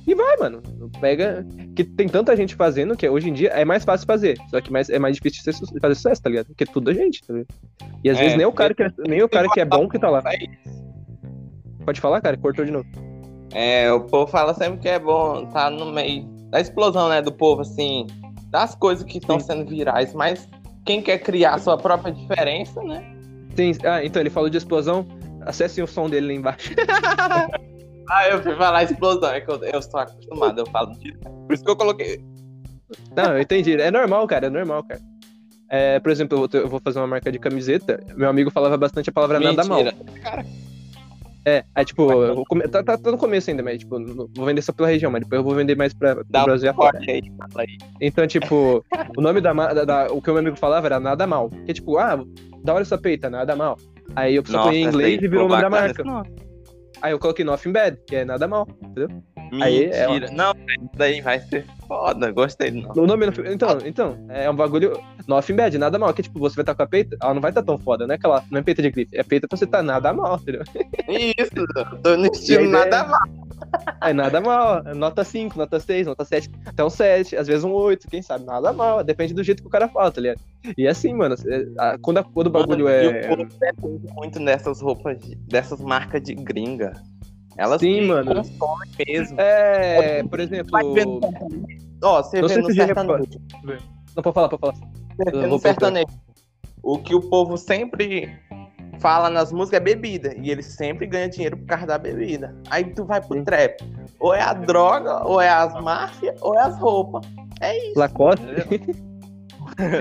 E 0.07 0.15
vai, 0.15 0.37
mano. 0.37 0.63
Pega. 1.01 1.45
Que 1.75 1.83
tem 1.85 2.09
tanta 2.09 2.37
gente 2.37 2.55
fazendo 2.55 2.97
que 2.97 3.09
hoje 3.09 3.29
em 3.29 3.33
dia 3.33 3.49
é 3.51 3.65
mais 3.65 3.85
fácil 3.85 4.07
fazer. 4.07 4.37
Só 4.51 4.61
que 4.61 4.73
mais, 4.73 4.89
é 4.89 4.99
mais 4.99 5.17
difícil 5.17 5.53
fazer 5.81 5.95
sucesso, 5.95 6.23
tá 6.23 6.31
ligado? 6.31 6.47
Porque 6.47 6.65
é 6.65 6.67
tudo 6.67 6.91
a 6.91 6.95
gente, 6.95 7.23
tá 7.27 7.33
ligado? 7.33 7.49
E 8.05 8.11
às 8.11 8.19
É, 8.19 8.21
vezes 8.23 8.37
nem 8.37 8.47
o 8.47 8.53
cara 8.53 8.75
que 8.75 8.83
é, 8.83 8.93
nem 9.07 9.23
o 9.23 9.29
cara 9.29 9.49
que 9.49 9.61
é 9.61 9.65
bom 9.65 9.89
que 9.89 9.99
tá 9.99 10.09
lá. 10.09 10.23
É. 10.33 10.47
Pode 11.85 12.01
falar, 12.01 12.21
cara? 12.21 12.37
Cortou 12.37 12.65
de 12.65 12.71
novo. 12.71 12.87
É, 13.53 13.91
o 13.93 14.01
povo 14.01 14.31
fala 14.31 14.55
sempre 14.55 14.81
que 14.81 14.89
é 14.89 14.99
bom 14.99 15.47
tá 15.47 15.71
no 15.71 15.93
meio 15.93 16.25
da 16.51 16.61
explosão, 16.61 17.09
né, 17.09 17.23
do 17.23 17.33
povo, 17.33 17.63
assim, 17.63 18.07
das 18.51 18.75
coisas 18.75 19.05
que 19.05 19.19
estão 19.19 19.39
Sim. 19.41 19.47
sendo 19.47 19.69
virais, 19.69 20.13
mas 20.15 20.49
quem 20.85 21.03
quer 21.03 21.19
criar 21.19 21.55
a 21.55 21.59
sua 21.59 21.77
própria 21.77 22.13
diferença, 22.13 22.83
né? 22.83 23.05
Tem, 23.55 23.73
ah, 23.85 24.05
então 24.05 24.21
ele 24.21 24.31
falou 24.31 24.49
de 24.49 24.57
explosão. 24.57 25.07
Acessem 25.47 25.83
o 25.83 25.87
som 25.87 26.11
dele 26.11 26.27
lá 26.27 26.33
embaixo. 26.35 26.71
Ah, 28.09 28.29
eu 28.29 28.41
fui 28.41 28.55
falar 28.55 28.85
explosão, 28.85 29.31
é 29.31 29.41
que 29.41 29.51
eu, 29.51 29.57
eu 29.65 29.81
estou 29.81 29.99
acostumado, 29.99 30.61
eu 30.61 30.67
falo 30.67 30.93
disso. 30.93 31.19
Por 31.19 31.53
isso 31.53 31.65
que 31.65 31.71
eu 31.73 31.75
coloquei. 31.77 32.21
Não, 33.17 33.33
eu 33.37 33.41
entendi. 33.41 33.73
É 33.81 33.91
normal, 33.91 34.25
cara. 34.29 34.47
É 34.47 34.49
normal, 34.51 34.85
cara. 34.85 35.01
É, 35.69 35.99
por 35.99 36.13
exemplo, 36.13 36.37
eu 36.37 36.39
vou, 36.39 36.49
ter- 36.49 36.59
eu 36.63 36.69
vou 36.69 36.79
fazer 36.79 37.01
uma 37.01 37.09
marca 37.09 37.33
de 37.33 37.39
camiseta. 37.41 38.01
Meu 38.15 38.29
amigo 38.29 38.49
falava 38.53 38.77
bastante 38.77 39.11
a 39.11 39.13
palavra 39.13 39.41
nada 39.41 39.65
mal. 39.65 39.81
Cara, 40.23 40.47
É, 41.45 41.65
aí 41.75 41.85
tipo, 41.85 42.13
eu 42.13 42.45
come- 42.49 42.69
tá, 42.69 42.81
tá, 42.85 42.97
tá 42.97 43.11
no 43.11 43.19
começo 43.19 43.51
ainda, 43.51 43.65
mas 43.65 43.81
tipo, 43.81 43.99
vou 44.37 44.47
vender 44.47 44.63
só 44.63 44.73
pela 44.73 44.87
região, 44.87 45.11
mas 45.11 45.23
depois 45.25 45.41
eu 45.41 45.45
vou 45.45 45.57
vender 45.57 45.77
mais 45.77 45.93
pra, 45.93 46.15
pro 46.15 46.25
dá 46.29 46.45
Brasil 46.45 46.71
afora. 46.71 47.01
aí, 47.09 47.23
aí. 47.57 47.79
Então, 48.01 48.25
tipo, 48.29 48.85
o 49.17 49.21
nome 49.21 49.41
da, 49.41 49.53
da, 49.53 49.85
da- 49.85 50.13
O 50.13 50.23
que 50.23 50.31
o 50.31 50.33
meu 50.35 50.43
amigo 50.43 50.57
falava 50.57 50.87
era 50.87 51.01
nada 51.01 51.27
mal. 51.27 51.51
Que 51.51 51.75
tipo, 51.75 51.99
ah, 51.99 52.25
da 52.63 52.73
hora 52.73 52.83
essa 52.83 52.97
peita, 52.97 53.29
nada 53.29 53.57
mal. 53.57 53.77
Aí 54.15 54.37
eu 54.37 54.47
só 54.47 54.65
põe 54.65 54.77
em 54.77 54.85
inglês 54.85 55.21
e 55.23 55.29
virou 55.29 55.47
o 55.47 55.49
nome 55.49 55.63
da 55.63 55.71
marca. 55.71 56.05
Nossa, 56.05 56.31
Aí 57.03 57.13
eu 57.13 57.19
coloquei 57.19 57.45
Nothing 57.45 57.73
Bad, 57.73 57.99
que 58.07 58.17
é 58.17 58.25
nada 58.25 58.49
mal. 58.49 58.67
Aí 59.61 59.85
é- 59.85 60.07
Mentira. 60.09 60.31
Não, 60.33 60.53
isso 60.53 60.91
daí 60.95 61.21
vai 61.21 61.41
ser 61.41 61.65
foda, 61.87 62.31
gostei 62.33 62.71
nome. 62.71 62.99
O 62.99 63.07
nome 63.07 63.27
não- 63.27 63.53
então, 63.53 63.79
então, 63.85 64.19
é 64.29 64.51
um 64.51 64.55
bagulho. 64.57 65.01
Nothing 65.27 65.57
Bad, 65.57 65.79
nada 65.79 65.99
mal. 65.99 66.13
Que 66.15 66.23
tipo, 66.23 66.39
você 66.39 66.55
vai 66.57 66.63
estar 66.63 66.75
com 66.75 66.83
a 66.83 66.87
peita, 66.87 67.17
ela 67.23 67.35
não 67.35 67.41
vai 67.41 67.51
estar 67.51 67.63
tão 67.63 67.77
foda, 67.79 68.07
não 68.07 68.13
é 68.13 68.17
aquela. 68.17 68.45
Não 68.51 68.59
é 68.61 68.63
peita 68.63 68.81
de 68.83 68.91
grife, 68.91 69.17
é 69.17 69.23
peita 69.23 69.49
pra 69.49 69.57
você 69.57 69.67
tá 69.67 69.83
nada 69.83 70.13
mal, 70.13 70.37
entendeu? 70.37 70.63
Isso, 71.09 71.51
eu 71.57 71.99
tô 72.03 72.17
no 72.17 72.27
estilo 72.33 72.65
ideia- 72.65 72.85
nada 72.85 73.05
mal. 73.09 73.29
É 74.01 74.13
nada 74.13 74.41
mal. 74.41 74.83
Nota 74.95 75.25
5, 75.25 75.59
nota 75.59 75.81
6, 75.81 76.07
nota 76.07 76.25
7, 76.25 76.49
até 76.65 76.85
um 76.85 76.91
7, 76.91 77.37
às 77.37 77.47
vezes 77.47 77.65
um 77.65 77.73
8, 77.73 78.09
quem 78.09 78.23
sabe? 78.23 78.45
Nada 78.45 78.73
mal. 78.73 79.03
Depende 79.03 79.35
do 79.35 79.43
jeito 79.43 79.63
que 79.63 79.69
o 79.69 79.71
cara 79.71 79.89
fala, 79.89 80.11
tá 80.11 80.21
ligado? 80.21 80.41
E 80.77 80.87
assim, 80.87 81.13
mano, 81.15 81.35
é- 81.49 81.99
quando, 82.01 82.19
a- 82.19 82.25
quando 82.25 82.47
o 82.49 82.51
bagulho 82.51 82.85
Mano, 82.85 82.97
é. 82.97 83.27
povo 83.29 83.45
depende 83.45 84.13
muito 84.15 84.39
dessas 84.45 84.81
roupas, 84.81 85.19
de- 85.19 85.35
dessas 85.37 85.81
marcas 85.81 86.23
de 86.23 86.35
gringa. 86.35 86.93
Elas 87.59 87.81
Sim, 87.81 88.03
mano. 88.03 88.35
consomem 88.35 88.91
mesmo. 89.07 89.41
É, 89.41 90.23
por 90.25 90.41
exemplo. 90.41 90.71
Ó, 92.03 92.23
você 92.23 92.41
Não 92.41 92.49
vê 92.49 92.55
sei 92.55 92.63
no 92.63 92.73
sertanejo. 92.73 93.41
Não, 94.15 94.23
pode 94.23 94.35
falar, 94.35 94.49
pode 94.49 94.61
falar. 94.61 94.75
Você 95.19 95.47
no 95.47 95.59
sertanejo. 95.59 96.07
O 96.83 96.99
que 96.99 97.15
o 97.15 97.21
povo 97.21 97.57
sempre 97.57 98.39
fala 99.01 99.31
nas 99.31 99.53
músicas 99.53 99.81
é 99.81 99.85
bebida. 99.85 100.35
E 100.37 100.51
eles 100.51 100.67
sempre 100.67 101.07
ganham 101.07 101.29
dinheiro 101.29 101.57
por 101.57 101.67
causa 101.67 101.87
da 101.87 101.99
bebida. 101.99 102.55
Aí 102.71 102.85
tu 102.85 103.05
vai 103.05 103.21
pro 103.21 103.37
Sim. 103.37 103.45
trap. 103.45 103.83
Ou 104.21 104.35
é 104.35 104.43
a 104.43 104.53
droga, 104.53 105.27
ou 105.27 105.41
é 105.41 105.49
as 105.49 105.73
máfias, 105.83 106.41
ou 106.43 106.55
é 106.55 106.63
as 106.63 106.79
roupas. 106.79 107.27
É 107.61 107.89
isso. 107.89 107.99
Lacoste. 107.99 108.45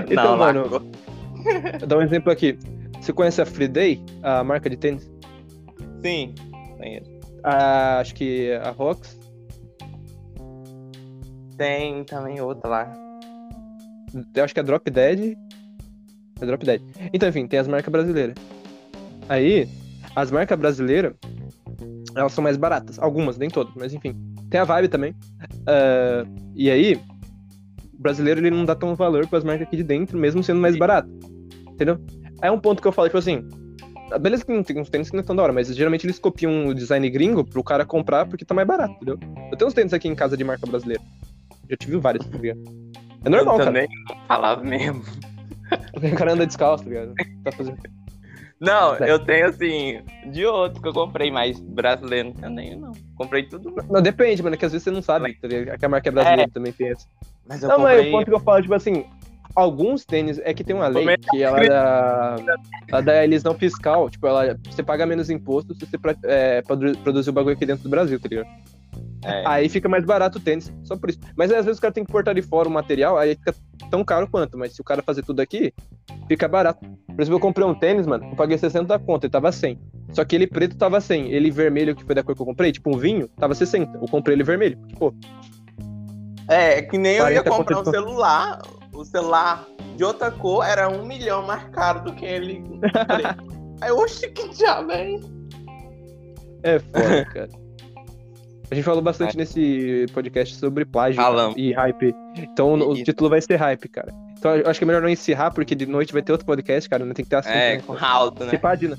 Então, 0.08 0.14
Não, 0.24 0.36
mano, 0.38 0.68
Vou 0.68 1.86
dar 1.86 1.98
um 1.98 2.02
exemplo 2.02 2.32
aqui. 2.32 2.58
Você 3.00 3.12
conhece 3.12 3.42
a 3.42 3.46
Free 3.46 3.68
Day, 3.68 4.00
a 4.22 4.42
marca 4.42 4.70
de 4.70 4.76
tênis? 4.76 5.10
Sim. 6.02 6.34
conheço. 6.78 7.15
A- 7.46 8.00
acho 8.00 8.14
que 8.14 8.52
a 8.52 8.70
Rox. 8.70 9.16
Tem 11.56 12.04
também 12.04 12.40
outra 12.40 12.68
lá. 12.68 12.92
Eu 14.34 14.44
acho 14.44 14.52
que 14.52 14.60
é 14.60 14.62
Drop 14.62 14.90
Dead. 14.90 15.36
É 16.40 16.44
Drop 16.46 16.64
Dead. 16.66 16.82
Então, 17.12 17.28
enfim, 17.28 17.46
tem 17.46 17.58
as 17.58 17.68
marcas 17.68 17.90
brasileiras. 17.90 18.34
Aí, 19.28 19.68
as 20.14 20.30
marcas 20.30 20.58
brasileiras, 20.58 21.14
elas 22.14 22.32
são 22.32 22.42
mais 22.42 22.56
baratas. 22.56 22.98
Algumas, 22.98 23.38
nem 23.38 23.48
todas, 23.48 23.72
mas 23.76 23.94
enfim. 23.94 24.14
Tem 24.50 24.60
a 24.60 24.64
vibe 24.64 24.88
também. 24.88 25.12
Uh, 25.12 26.28
e 26.54 26.70
aí, 26.70 26.94
o 27.94 28.02
brasileiro 28.02 28.40
ele 28.40 28.50
não 28.50 28.64
dá 28.64 28.74
tão 28.74 28.94
valor 28.96 29.26
para 29.28 29.38
as 29.38 29.44
marcas 29.44 29.66
aqui 29.66 29.76
de 29.76 29.84
dentro, 29.84 30.18
mesmo 30.18 30.42
sendo 30.42 30.60
mais 30.60 30.76
barato. 30.76 31.08
Entendeu? 31.70 31.98
É 32.42 32.50
um 32.50 32.58
ponto 32.58 32.82
que 32.82 32.88
eu 32.88 32.92
falo, 32.92 33.08
tipo 33.08 33.18
assim. 33.18 33.48
Beleza 34.20 34.44
que 34.44 34.52
não 34.52 34.62
tem 34.62 34.80
uns 34.80 34.88
tênis 34.88 35.10
que 35.10 35.16
não 35.16 35.22
é 35.22 35.26
tão 35.26 35.34
da 35.34 35.42
hora, 35.42 35.52
mas 35.52 35.68
geralmente 35.74 36.06
eles 36.06 36.18
copiam 36.18 36.66
o 36.68 36.74
design 36.74 37.08
gringo 37.10 37.44
pro 37.44 37.62
cara 37.62 37.84
comprar 37.84 38.26
porque 38.26 38.44
tá 38.44 38.54
mais 38.54 38.66
barato, 38.66 38.94
entendeu? 38.94 39.18
Eu 39.50 39.56
tenho 39.56 39.68
uns 39.68 39.74
tênis 39.74 39.92
aqui 39.92 40.08
em 40.08 40.14
casa 40.14 40.36
de 40.36 40.44
marca 40.44 40.66
brasileira. 40.66 41.02
Já 41.68 41.76
tive 41.76 41.96
vários, 41.96 42.24
tá 42.26 42.38
ligado? 42.38 42.60
É 43.24 43.28
normal, 43.28 43.54
eu 43.54 43.64
cara. 43.64 43.72
também 43.72 43.88
falava 44.28 44.62
mesmo. 44.62 45.02
O 45.96 46.16
cara 46.16 46.34
anda 46.34 46.46
descalço, 46.46 46.84
tá 46.84 46.90
ligado? 46.90 47.12
Tá 47.42 47.50
fazendo... 47.50 47.76
Não, 48.60 48.94
eu 48.96 49.18
tenho 49.18 49.48
assim, 49.48 50.00
de 50.30 50.46
outro 50.46 50.80
que 50.80 50.88
eu 50.88 50.92
comprei, 50.92 51.30
mas 51.30 51.60
brasileiro 51.60 52.32
não 52.40 52.54
tenho 52.54 52.78
não. 52.78 52.92
Comprei 53.16 53.42
tudo. 53.42 53.74
Não, 53.90 54.00
depende, 54.00 54.42
mano, 54.42 54.56
que 54.56 54.64
às 54.64 54.72
vezes 54.72 54.84
você 54.84 54.90
não 54.90 55.02
sabe, 55.02 55.34
tá 55.34 55.48
ligado? 55.48 55.78
Que 55.78 55.84
a 55.84 55.88
marca 55.88 56.08
é 56.08 56.12
brasileira 56.12 56.50
também 56.50 56.72
tem 56.72 56.88
essa. 56.88 57.06
Mas 57.46 57.62
eu 57.62 57.68
Não, 57.68 57.80
mas 57.80 57.96
comprei. 57.96 58.08
o 58.08 58.12
ponto 58.12 58.26
que 58.26 58.34
eu 58.34 58.40
falo, 58.40 58.62
tipo 58.62 58.74
assim, 58.74 59.04
alguns 59.56 60.04
tênis, 60.04 60.38
é 60.44 60.52
que 60.52 60.62
tem 60.62 60.76
uma 60.76 60.86
lei 60.86 61.16
que 61.16 61.42
ela 61.42 61.58
dá, 61.66 62.36
ela 62.88 63.00
dá 63.00 63.24
elisão 63.24 63.54
fiscal, 63.54 64.10
tipo, 64.10 64.26
ela, 64.26 64.56
você 64.70 64.82
paga 64.82 65.06
menos 65.06 65.30
imposto 65.30 65.74
se 65.74 65.86
você 65.86 65.96
é, 66.24 66.60
produ- 66.62 66.96
produzir 66.98 67.30
o 67.30 67.32
bagulho 67.32 67.56
aqui 67.56 67.64
dentro 67.64 67.82
do 67.82 67.88
Brasil, 67.88 68.20
tá 68.20 68.28
ligado? 68.28 68.48
É. 69.24 69.42
Aí 69.46 69.68
fica 69.68 69.88
mais 69.88 70.04
barato 70.04 70.38
o 70.38 70.40
tênis, 70.40 70.72
só 70.84 70.96
por 70.96 71.10
isso. 71.10 71.18
Mas 71.34 71.50
aí, 71.50 71.58
às 71.58 71.64
vezes 71.64 71.78
o 71.78 71.82
cara 71.82 71.92
tem 71.92 72.04
que 72.04 72.12
portar 72.12 72.34
de 72.34 72.42
fora 72.42 72.68
o 72.68 72.70
material, 72.70 73.18
aí 73.18 73.34
fica 73.34 73.54
tão 73.90 74.04
caro 74.04 74.28
quanto, 74.28 74.58
mas 74.58 74.74
se 74.74 74.80
o 74.80 74.84
cara 74.84 75.02
fazer 75.02 75.22
tudo 75.22 75.40
aqui, 75.40 75.72
fica 76.28 76.46
barato. 76.46 76.86
Por 77.06 77.20
exemplo, 77.20 77.36
eu 77.36 77.40
comprei 77.40 77.66
um 77.66 77.74
tênis, 77.74 78.06
mano, 78.06 78.28
eu 78.30 78.36
paguei 78.36 78.58
60 78.58 78.84
da 78.84 78.98
conta, 78.98 79.26
ele 79.26 79.32
tava 79.32 79.50
100. 79.50 79.78
Só 80.12 80.24
que 80.24 80.36
ele 80.36 80.46
preto 80.46 80.76
tava 80.76 81.00
100, 81.00 81.32
ele 81.32 81.50
vermelho, 81.50 81.96
que 81.96 82.04
foi 82.04 82.14
da 82.14 82.22
cor 82.22 82.34
que 82.36 82.42
eu 82.42 82.46
comprei, 82.46 82.70
tipo 82.72 82.94
um 82.94 82.98
vinho, 82.98 83.26
tava 83.28 83.54
60. 83.54 83.96
Eu 83.96 84.06
comprei 84.08 84.36
ele 84.36 84.44
vermelho, 84.44 84.78
pô, 84.98 85.12
É, 86.48 86.82
que 86.82 86.96
nem 86.96 87.16
eu 87.16 87.28
ia 87.28 87.42
40 87.42 87.50
comprar 87.50 87.80
um 87.80 87.84
celular. 87.84 88.62
O 88.96 89.04
celular 89.04 89.66
de 89.96 90.04
outra 90.04 90.30
cor 90.30 90.64
era 90.64 90.88
um 90.88 91.04
milhão 91.04 91.42
mais 91.46 91.62
caro 91.68 92.02
do 92.02 92.14
que 92.14 92.24
ele. 92.24 92.64
Aí, 93.80 93.90
oxe, 93.90 94.28
que 94.30 94.48
diabo 94.48 94.90
é 94.92 95.10
isso? 95.10 95.36
É 96.62 96.78
foda, 96.78 97.24
cara. 97.26 97.66
A 98.70 98.74
gente 98.74 98.84
falou 98.84 99.02
bastante 99.02 99.36
nesse 99.36 100.06
podcast 100.12 100.56
sobre 100.56 100.84
plágio 100.84 101.22
Falamos. 101.22 101.56
e 101.56 101.72
hype. 101.72 102.14
Então 102.36 102.74
o 102.74 102.94
Isso. 102.94 103.04
título 103.04 103.30
vai 103.30 103.40
ser 103.40 103.56
hype, 103.56 103.88
cara. 103.88 104.12
Então 104.36 104.56
eu 104.56 104.68
acho 104.68 104.80
que 104.80 104.84
é 104.84 104.86
melhor 104.86 105.02
não 105.02 105.08
encerrar, 105.08 105.52
porque 105.52 105.74
de 105.74 105.86
noite 105.86 106.12
vai 106.12 106.20
ter 106.20 106.32
outro 106.32 106.46
podcast, 106.46 106.88
cara. 106.90 107.04
Não 107.04 107.14
tem 107.14 107.24
que 107.24 107.30
ter 107.30 107.36
assunto. 107.36 107.52
É, 107.52 107.76
né? 107.76 107.82
com 107.86 107.96
alto, 107.96 108.44
né? 108.44 108.50
Se 108.50 108.58
pá 108.58 108.74
de... 108.74 108.92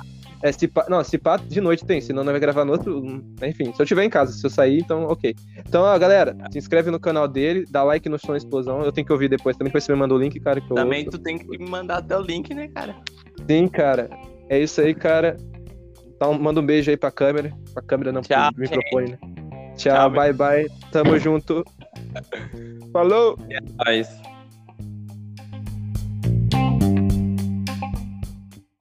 É, 0.44 0.52
se 0.52 0.68
pá... 0.68 0.86
Não, 0.88 1.04
se 1.04 1.18
pá 1.18 1.38
de 1.38 1.60
noite 1.60 1.86
tem, 1.86 2.00
senão 2.00 2.24
não 2.24 2.32
vai 2.32 2.40
gravar 2.40 2.64
no 2.64 2.72
outro. 2.74 3.00
hum, 3.00 3.36
Enfim, 3.44 3.74
se 3.74 3.82
eu 3.82 3.86
tiver 3.86 4.04
em 4.04 4.10
casa, 4.10 4.32
se 4.34 4.46
eu 4.46 4.50
sair, 4.50 4.80
então 4.80 5.04
ok. 5.06 5.36
Então, 5.58 5.82
ó, 5.84 5.98
galera, 5.98 6.36
se 6.52 6.58
inscreve 6.58 6.92
no 6.92 7.00
canal 7.00 7.28
dele, 7.28 7.66
dá 7.70 7.84
like 7.84 8.08
no 8.08 8.20
Som 8.20 8.36
Explosão. 8.36 8.82
Eu 8.84 8.92
tenho 8.92 9.06
que 9.08 9.14
ouvir 9.14 9.30
depois 9.30 9.58
também, 9.58 9.70
depois 9.70 9.84
você 9.84 9.92
me 9.94 9.98
mandou 10.00 10.18
o 10.18 10.22
link, 10.22 10.40
cara, 10.40 10.62
que 10.62 10.72
eu 10.72 10.76
Também 10.76 11.06
ouço. 11.06 11.18
tu 11.18 11.24
tem 11.24 11.38
que 11.38 11.48
me 11.48 11.68
mandar 11.70 12.02
teu 12.04 12.22
link, 12.22 12.54
né, 12.54 12.68
cara? 12.68 12.96
Sim, 13.50 13.68
cara. 13.68 14.10
É 14.50 14.60
isso 14.60 14.80
aí, 14.80 14.94
cara. 14.94 15.36
Então, 16.16 16.34
manda 16.38 16.60
um 16.60 16.66
beijo 16.66 16.90
aí 16.92 16.98
pra 16.98 17.12
câmera. 17.12 17.52
Pra 17.74 17.82
câmera 17.84 18.12
não, 18.12 18.22
Tchau, 18.22 18.52
pro 18.54 18.62
microfone, 18.62 19.12
né? 19.12 19.18
Tchau, 19.76 19.96
Tchau, 19.96 20.10
bye 20.12 20.34
bye. 20.34 20.68
Tamo 20.92 21.18
junto. 21.20 21.64
Falou! 22.92 23.38
Mas... 23.86 24.10